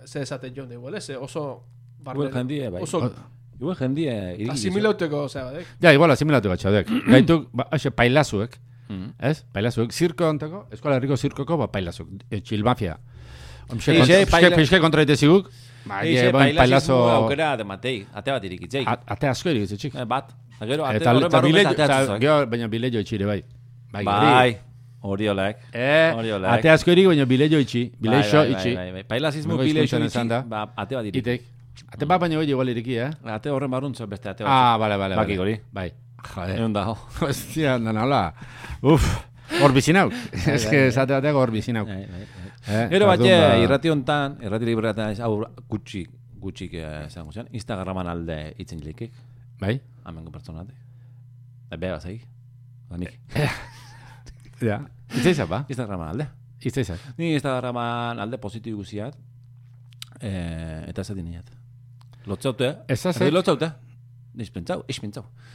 [0.06, 1.10] ze esaten joan igual, ez?
[1.20, 1.64] Oso
[2.06, 2.82] Igual jendie, bai.
[2.82, 3.12] oso
[3.58, 4.50] Igual jendie iriki.
[4.52, 5.66] asimilauteko, osea, badek.
[5.80, 6.90] Ja, igual asimilatu bat txadek.
[7.14, 8.58] Gaituk, ba, haxe, pailazuek,
[9.18, 9.40] ez?
[9.52, 12.98] Pailazuek, zirko ontako, eskola herriko zirkoko, ba, pailazuk, e, txilmafia.
[13.72, 15.48] Omxe, Eixe, kontra, piske ite ziguk,
[15.86, 16.98] ba, Eixe, pailasismo pailazo...
[17.16, 18.84] aukera de Matei, ate bat irikitzei.
[18.86, 19.94] A- Ate asko txik.
[19.96, 20.30] Eh, Bat.
[20.60, 23.42] Gero, ate Eta, eta bileio, eta, gero, baina bileio itxire, bai.
[23.92, 24.56] Bai, Bai,
[25.00, 25.26] hori.
[25.72, 28.74] Eh, Hori ate asko erik, baina bileio itxi, bileixo Bai, bai, itxi.
[28.74, 29.20] Bai, bai, bai.
[29.34, 30.42] Hemengo bileixo hizkuntzan itxi, da.
[30.42, 31.18] ba, ate bat iriki.
[31.18, 31.42] Itek.
[31.92, 33.10] Ate bat baina hori igual iriki, eh?
[33.36, 34.52] Ate horren baruntzo beste ate bat.
[34.52, 35.58] Ah, bale, bale, Baki hori.
[35.72, 35.90] Bai.
[36.26, 36.58] Joder.
[36.58, 36.96] Egun dago.
[37.20, 38.22] Hostia, dan hola.
[38.82, 39.04] Uf,
[39.60, 40.12] hor bizinauk.
[40.56, 41.88] Ez que esate bateak hor bizinauk.
[41.88, 42.52] Bai, bai, bai.
[42.66, 46.02] Eh, Gero bat, ba- irrati hontan, irrati libretan ez, hau gutxi,
[46.42, 49.12] gutxik eh, esango zen, Instagraman alde itzen jilikik,
[49.60, 49.80] Bai?
[50.04, 50.72] amengo pertsonate.
[51.70, 52.20] Da bega zai,
[52.88, 53.16] banik.
[54.62, 54.76] Ja.
[55.10, 55.64] Itzaizak, ba?
[55.68, 56.28] Instagraman alde.
[56.62, 57.00] Itzaizak.
[57.18, 59.16] Ni Instagraman alde positibo guziat,
[60.20, 61.50] eh, eta ez adiniat.
[62.26, 63.72] Lotzaute, Ez erdi lotzaute.
[64.34, 64.84] Niz pentsau.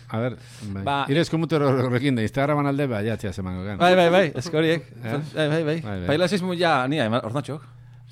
[0.09, 0.35] A ver,
[0.73, 0.83] bai.
[0.83, 3.77] Ba- Ire eskumutero horrekin da, Instagraman alde, ba, ja, tia zemango gan.
[3.79, 4.83] Bai, bai, bai, eskoriek.
[5.03, 5.17] Eh?
[5.35, 5.81] Bai, bai, bai.
[5.81, 6.07] Bai, bai.
[6.07, 7.61] Pailasismo ja, ni ornatxok.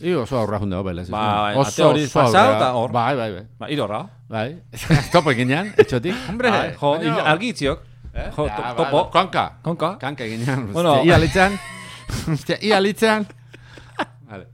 [0.01, 1.09] I oso aurra junde hobel, ez?
[1.11, 2.91] Bai, oso, hori pasau eta hor.
[2.91, 3.45] Bai, bai, bai.
[3.59, 4.05] Ba, irorra.
[4.29, 4.61] Bai.
[5.11, 6.15] Topo eginean, etxotik.
[6.29, 7.81] Hombre, Bai, jo, baina- il- argi itziok.
[8.13, 9.03] Jo, Ja, to- ba, topo.
[9.03, 9.43] ba, Konka.
[9.63, 9.97] Konka.
[9.99, 10.67] Kanka eginean.
[10.73, 11.03] Bueno.
[11.03, 11.57] Ia litzan.
[12.27, 13.27] Hostia, ia litzan.
[14.29, 14.47] Vale.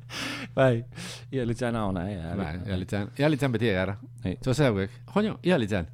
[0.56, 0.84] Bai.
[1.32, 2.18] Ia litzana ona, eh.
[2.36, 3.10] Bai, ia litzan.
[3.18, 3.98] Ia litzan beti egarra.
[4.24, 4.38] Bai.
[4.43, 4.89] Zoze hauek.
[5.14, 5.88] Joño, ia litzan.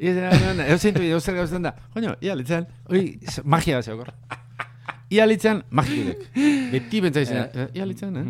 [0.00, 0.60] Ia litzan.
[0.68, 1.74] Eo zintu, eo zer gauzten da.
[1.94, 2.66] Joño, ia litzan.
[2.90, 4.12] Hoi, s- magia bat zeokor.
[5.10, 6.26] Ia litzan, magikudek.
[6.72, 7.48] Beti bentzaizena.
[7.54, 8.24] Eh, Ia litzan, eh?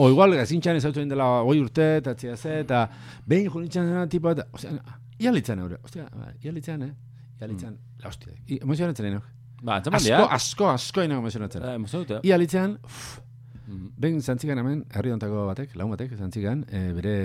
[0.00, 2.84] O igual gazintxan ez hautzen dela goi urte, eta atzia ze, eta
[3.26, 4.70] behin junitzen zena tipo, eta, ostia,
[5.18, 6.92] ia litzan eure, ostia, ba, ia litzan, eh?
[7.40, 8.32] Ia litzan, la hostia.
[8.46, 9.22] I- Emozionatzen nahi, no?
[9.62, 10.20] Ba, Asko, dia.
[10.24, 11.62] asko, asko ino emozionatzen.
[11.64, 12.20] Eh, mozau dute.
[12.22, 13.18] Ia litzan, uff,
[13.66, 13.90] Mhm.
[13.98, 17.16] behin zantzikan hemen, herri ontako batek, lagun batek, zantzikan, eh, bere,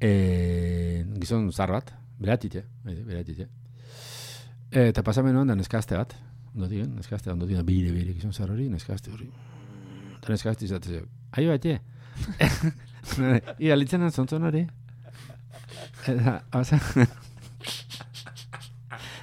[0.00, 3.48] eh, gizon zar bat, bere atitxe, bere atitxe.
[4.72, 6.14] Eh, eta pasamen da neskazte bat,
[6.54, 7.62] ondo digen, neskazte, ondo bire,
[7.92, 9.28] bire, gizon zar hori, neskazte hori,
[10.22, 11.02] eta neskazte izatzeo,
[11.34, 11.78] ahi bat, je?
[13.66, 14.62] Ia litzen zontzon hori?
[16.06, 16.78] Eta, oza,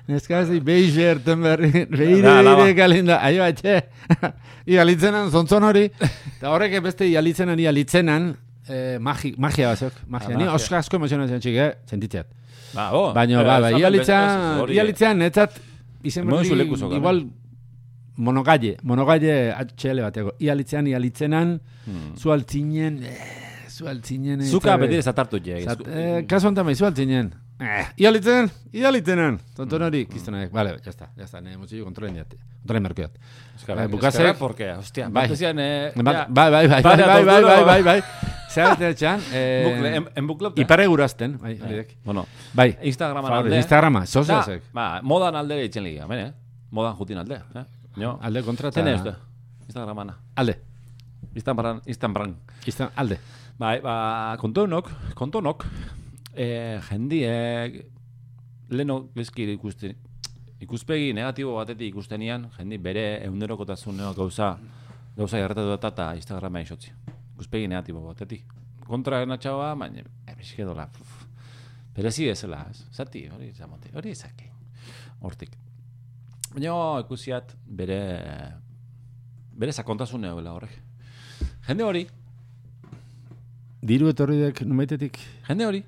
[0.10, 2.64] neskazte, behi zerten berri, behi Da, laba.
[2.66, 3.80] bire kalinda, ahi bat, je?
[4.74, 8.28] Ia litzenan zontzon hori, eta horrek beste ia litzenan, ia litzenan,
[8.70, 10.36] eh, magi, magia bazok, magia.
[10.36, 11.70] Ah, Ni osko asko emozionatzen txik, eh?
[11.90, 12.28] Sentitzeat.
[12.76, 13.08] Ba, bo.
[13.16, 15.14] Baina, Eh, ba, ba, zamen ia beste- litzan, hori, ia eh.
[15.18, 15.58] netzat,
[16.04, 17.24] izen berdi, zokan, igual,
[18.20, 20.34] monogalle, monogalle HL bateko.
[20.44, 22.16] Ia litzean, ia litzenan, Hmm.
[22.20, 23.18] zu altzinen, eh,
[23.68, 24.42] zu altzinen.
[24.42, 25.62] eh, Zuka beti zatartu je.
[25.64, 27.34] Zat, eh, kasu honetan bai, zu altzinen.
[27.60, 29.40] Eh, ia litzen, ia litzenan.
[29.56, 30.52] Tonton hori, kistonak.
[30.54, 32.36] Vale, ya está, ya está, ne emozio kontrolen diat.
[32.62, 33.12] Kontrolen merkeat.
[33.68, 35.30] Bai, bukazek- porque, hostia, Bai.
[35.32, 38.04] eh, Bai, bai, bai, bai, bai, bai, bai, bai, bai, bai.
[38.50, 41.98] Txan, bukle, eh, en, en bukle, ipare gurazten, bai, horidek.
[42.04, 43.56] Bueno, Bai, Instagraman alde.
[43.58, 44.64] Instagrama, zoze Da, zek.
[44.74, 46.32] ba, modan alde itzen liga, hemen, eh?
[46.72, 47.66] Modan jutin alde, eh?
[48.00, 48.18] No.
[48.22, 48.80] Alde kontrata.
[48.80, 49.14] Zen ez du?
[49.68, 50.18] Instagramana.
[50.36, 50.56] Alde,
[51.36, 52.36] Instagram, Instagram.
[52.66, 53.20] Izta, alde.
[53.60, 54.90] Bai, ba, kontonok,
[55.20, 55.66] kontonok,
[56.34, 57.76] eh, jendiek,
[58.72, 59.96] leno gezki ikusten,
[60.64, 64.54] ikuspegi negatibo batetik ikustenian, jendi bere eunderokotasuneo gauza,
[65.18, 66.94] gauza jarretatu dut eta Instagrama isotzi.
[67.36, 68.46] Ikuspegi negatibo batetik.
[68.88, 71.26] Kontra natxaua, baina, ebiske dola, puf,
[71.94, 72.86] perezi ezela, ez?
[72.96, 74.50] zati, hori zamote, hori ezake,
[75.22, 75.58] hortik.
[76.54, 78.00] Baina ikusiat bere,
[79.60, 80.74] bere sakontasunea bela horrek.
[81.68, 82.08] Jende hori,
[83.80, 85.16] Diru etorri dek numeitetik,
[85.48, 85.80] jende hori,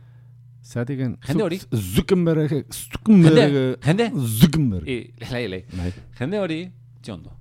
[0.63, 1.17] zatiken.
[1.27, 1.57] Jende hori.
[1.75, 3.35] Zuckerberg, Zuckerberg.
[3.83, 4.87] Jende, jende, Zuckerberg.
[4.87, 5.65] I, lei, lei.
[5.75, 5.91] Bai.
[6.19, 6.59] Jende hori,
[7.03, 7.33] txondo.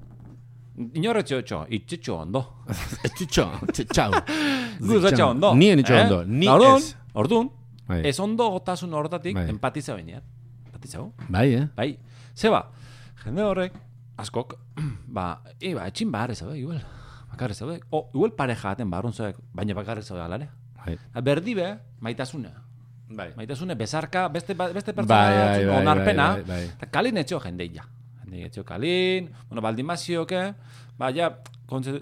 [0.96, 2.42] Inorre txo, itxe ondo.
[3.14, 3.46] Txitxo,
[3.92, 4.10] txau.
[4.80, 5.52] Guza ondo.
[5.54, 6.94] Nien itxo ondo, ni Da, orduan, ez.
[7.20, 7.50] Orduan,
[7.86, 8.00] Bai.
[8.08, 9.48] ez ondo gotasun hortatik Bai.
[9.52, 9.98] empatiza.
[10.00, 11.12] Empatiza hau?
[11.28, 11.66] Bai, eh?
[11.76, 11.90] Bai.
[12.34, 12.64] Zeba,
[13.24, 13.72] jende horrek,
[14.18, 14.56] askok,
[15.16, 16.80] ba, e, ba, etxin bahar ez igual.
[17.30, 17.80] Bakarri zaude.
[17.90, 20.48] O, igual pareja aten barrun zaude, baina bakarri zaude alare.
[20.80, 20.96] Bai.
[21.22, 21.68] Berdi be,
[22.00, 22.50] maitasuna.
[23.10, 23.32] Bai.
[23.36, 26.88] Maitasune bezarka, beste, ba- beste Bai, pertsona bai, batzuk bai, onarpena, bai, bai, bai.
[26.90, 27.84] kalin etxo jendeia.
[28.22, 30.42] Jende etxo kalin, bueno, baldin mazioke,
[30.98, 31.30] ba, ja,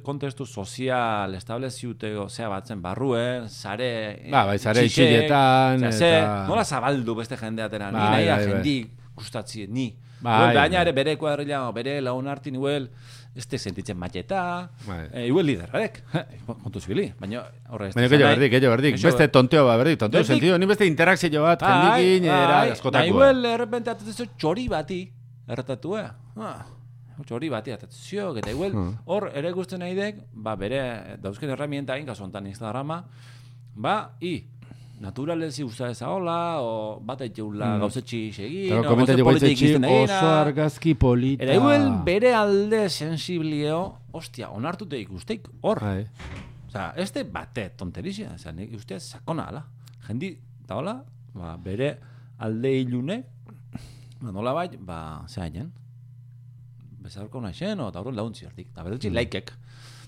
[0.05, 3.91] kontestu sozial estableziuteko zea batzen barruen, sare...
[4.31, 8.47] Ba, bai, sare ze, eta- nola zabaldu beste jendeatena, ni Bai, nahi bai, bai.
[8.53, 8.77] jendi
[9.17, 9.91] gustatzi, ni.
[10.21, 10.83] Bai, Bai, baina bai.
[10.83, 12.91] ere bere kuadrilla, bere laun hartin huel,
[13.37, 15.07] este sentitzen mateta, Bai.
[15.13, 16.03] eh, igual liderrek,
[16.65, 18.99] kontu zibili, baina horre Baina nahi- berdik, gehiago berdik.
[19.03, 20.59] Beste tonteo ba, berdik, tonteo Berdik- sentido.
[20.59, 22.71] Ni beste interakzio bat, Bai, jendikin, era, bai.
[22.71, 23.05] askotakoa.
[23.07, 25.01] Nahi huel, errepente atatzen txori bati,
[25.47, 25.95] erratatu?
[25.97, 26.67] Ah,
[27.25, 28.99] txori bati atatzio, eta igual, Hmm.
[29.07, 33.05] hor, ere guztien nahi dek, ba, bere, dauzken herramienta egin, kasu honetan Instagrama,
[33.75, 34.45] ba, i,
[35.01, 37.81] naturalezi usa ezaola, o bat eitxeula Hmm.
[37.85, 41.45] gauzetxi segin, Eta o komenta gauze jo politik izten oso argazki polita.
[41.45, 46.07] Eta igual, bere alde sensiblio, ostia, onartute ikusteik, hor, Bai.
[46.69, 49.65] Osa, este bate tonterizia, oza, nik uste sakona ala.
[50.07, 51.99] Jendi, eta hola, ba, bere
[52.39, 53.23] alde ilune,
[54.21, 55.73] ba, nola bai, ba, zea haien,
[57.01, 59.53] bezarko naixen, eta horren launtzi hartik, eta berdetzi laikek.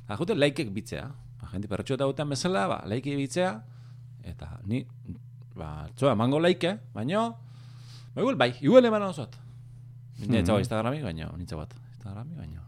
[0.05, 1.07] Eta jute laikek bitzea,
[1.41, 3.63] ba, jendi perretxo eta gutean bezala, ba, laike bitzea,
[4.25, 4.85] eta ni,
[5.57, 7.37] ba, txoa, mango laike, baino,
[8.15, 9.37] ba, igual bai, igual eman osoat.
[10.27, 12.61] Nintza bat Instagrami, baino, nintza bat Instagrami, baino.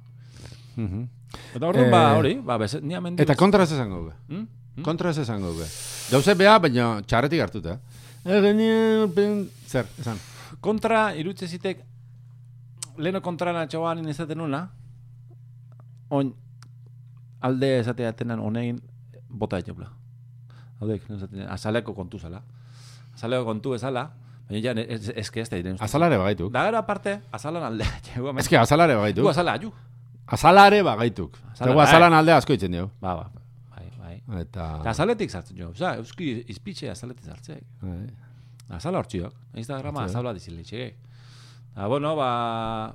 [0.76, 1.08] Mhm.
[1.54, 3.22] Eta orduan, ba, Eh, hori, ba, bez, ni amendi...
[3.22, 4.12] Eta kontra ez esango be.
[4.28, 4.46] Hmm?
[4.76, 4.84] Hmm?
[4.84, 5.64] Kontra ez esango be.
[6.10, 7.78] Gauze beha, baina txarretik hartuta.
[8.24, 9.48] Eh, genia, ben...
[9.66, 10.20] Zer, esan.
[10.60, 11.80] kontra irutze zitek
[13.02, 14.60] leno kontra natxoan izaten nuna
[16.10, 16.28] on
[17.40, 18.78] alde esateatenan honein
[19.28, 19.88] bota etxopla
[20.82, 22.42] haudek, esaten, azaleko kontu zala
[23.14, 24.08] azaleko kontu ezala
[24.48, 26.50] baina ja, ez, ez, ez da diren Azalare bagaituk.
[26.52, 27.84] da gero aparte azalan alde
[28.42, 29.28] Ez que azalare bagaituk.
[29.30, 29.72] azala, ju
[30.32, 31.34] Azalare bagaituk.
[31.52, 32.90] Azala- Tegu azalan alde asko itzen dugu.
[33.00, 33.30] ba, ba,
[33.76, 34.66] bai, bai Eta...
[34.80, 38.06] Eta azaletik sartzen jo, oza, euski izpitxe azaletik sartzen Bai.
[38.78, 40.94] azala hortziok, Instagrama azala dizilitxek
[41.72, 42.94] Eta, bueno, ba...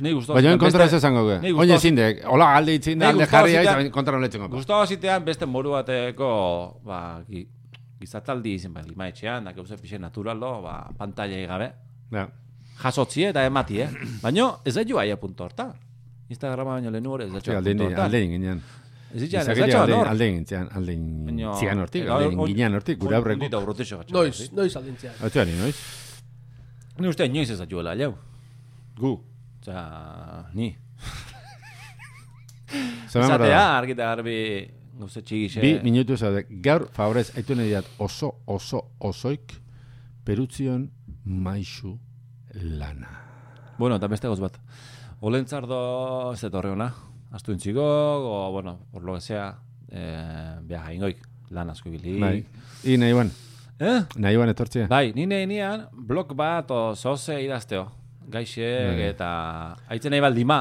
[0.00, 0.34] Ni guztu.
[0.34, 1.22] Baina kontra ez esango.
[1.42, 4.56] Ni Oine zindek, hola alde itzin da, Ni alde jarri aiz, kontra noletzen gopa.
[4.56, 6.30] Gustavo zitean beste moru bateko,
[6.86, 7.44] ba, gi,
[8.00, 11.70] gizataldi izen, ba, lima etxean, da, gauze pixe naturalo, ba, pantalla gabe.
[12.14, 12.26] Ja.
[12.78, 13.88] Jasotzi eta emati, eh?
[14.22, 15.72] Baina ez da joa aia punto horta.
[16.28, 18.04] Instagrama baino lehenu hori ez da joa alde punto horta.
[18.04, 18.60] alde ginean.
[19.14, 20.10] Ez ditxan, ez da joa alde nor.
[20.12, 20.28] alde
[20.80, 20.98] alde
[21.58, 23.50] zian hortik, alde ginean hortik, gure aurreko.
[23.62, 24.14] Urrutixo gatxo.
[24.14, 25.16] Noiz, noiz aldintzea.
[25.26, 25.74] Otua ni, noiz?
[26.98, 27.94] Ni uste inoiz ez da joela.
[28.98, 29.18] Gu.
[29.72, 30.72] Osea, ni.
[33.08, 35.60] Zer Izatea, argita garbi, gauze txigixe.
[35.62, 36.44] Bi minutu zaude.
[36.64, 39.54] Gaur, favorez, aitu nahi diat oso, oso, osoik
[40.24, 40.88] perutzion
[41.24, 41.94] maisu
[42.54, 43.08] lana.
[43.78, 44.58] Bueno, eta beste goz bat.
[45.24, 46.90] Olentzardo ez dut horre hona.
[47.32, 49.58] Astu intziko, o, bueno, por lo que sea,
[49.90, 51.18] eh, beha ingoik,
[51.52, 52.16] lan asko ibili.
[52.20, 52.38] Bai.
[52.88, 53.30] I nahi ban,
[53.78, 53.98] Eh?
[54.16, 54.86] nahi ban etortzea.
[54.88, 57.84] Bai, ni nahi nian, blog bat o zoze idazteo.
[58.28, 59.08] Gaixek Bai.
[59.12, 59.28] eta
[59.88, 60.58] haitzen nahi baldima,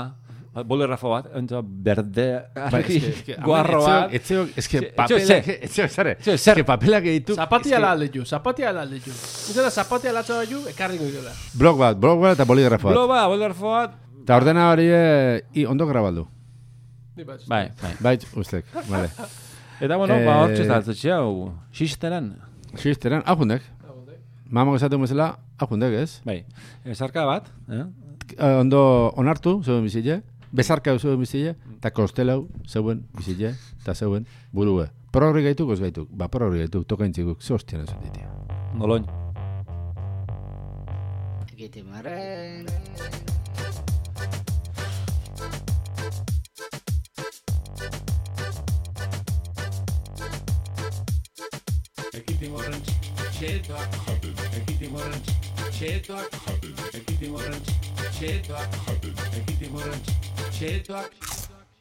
[0.66, 4.14] bolerrafo bat, ento berde, Bai, eske, eske, guarro bat.
[4.18, 5.58] Etzeo, eske papelak, ze.
[5.68, 7.36] etzeo, zare, eske papelak egitu.
[7.36, 9.12] Zapatia la alde ju, zapatia la alde ju.
[9.52, 11.32] Izela zapatia latza ju, ekarri goidela.
[11.54, 13.22] Blog bat, blog bat eta boligrafo Blog bat.
[13.28, 13.94] bat, bolerafo bat,
[14.28, 16.26] Eta ordena hori, eh, i, ondo grabaldu.
[17.18, 17.46] Bat.
[17.48, 17.94] bai, bai.
[18.00, 19.08] Bai, ustek, vale.
[19.80, 22.34] Eta bueno, Eh, ba, hortxe zaltzetxea, hau, xisteran.
[22.76, 23.62] Xisteran, ahundek.
[24.50, 26.22] Mamok esaten bezala, ahundek, ez?
[26.24, 26.46] Bai,
[26.88, 27.84] esarka bat, eh?
[28.38, 28.80] Eh, ondo
[29.20, 30.22] onartu, zeuen bizile,
[30.56, 34.88] bezarka zeuen bizile, eta kostelau zeuen bizile, eta zeuen burue.
[35.12, 36.08] Progri gaituk, ez gaituk.
[36.12, 38.32] Ba, progri gaituk, tokaintzikuk, ze hostian ez ditia.
[38.76, 39.08] Noloin.
[41.58, 42.68] Gitimarren.
[52.14, 52.97] Ekitimoren
[53.38, 54.34] txetoak jaten.
[54.58, 55.22] Ekitimoren
[55.70, 56.74] txetoak jaten.
[56.94, 57.62] Ekitimoren
[58.18, 59.14] txetoak jaten.
[59.42, 60.02] Ekitimoren
[60.50, 61.12] txetoak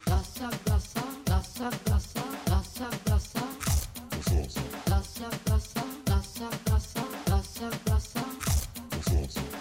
[0.06, 2.10] Plaza, plaza, plaza, plaza,
[2.44, 3.42] plaza, plaza.
[4.84, 8.22] Plaza, plaza, plaza, plaza, plaza, plaza.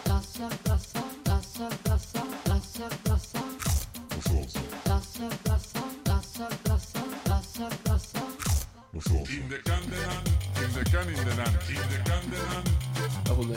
[0.03, 3.41] Plaza, plaza, plaza, plaza, plaza, plaza.
[4.83, 8.35] Plaza, plaza, plaza, plaza, plaza, plaza.
[8.95, 10.23] In de kandelan,
[10.61, 11.34] in de kan in de land, in de
[11.73, 12.63] kandelan,
[13.27, 13.53] Lagunde,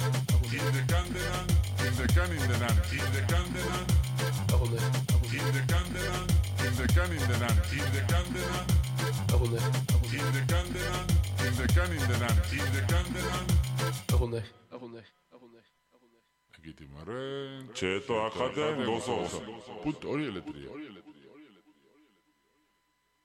[0.50, 1.46] in de kandelan,
[1.84, 3.86] in de kan in de land, in de kandelan,
[4.50, 4.76] lagunde,
[5.30, 6.26] in de kandelan,
[6.66, 8.66] in de kan in de land, in de kandelan,
[9.30, 9.60] lagunde,
[10.10, 11.06] in de kandelan,
[11.44, 13.46] in de kan in de land, in de kandelan.
[14.06, 15.60] lagunde, lagunde, lagunde,
[15.92, 16.18] lagunde.
[16.58, 19.42] Ekitimarren, txetoak jaten gozo gozo.
[19.82, 20.70] Punto hori eletria.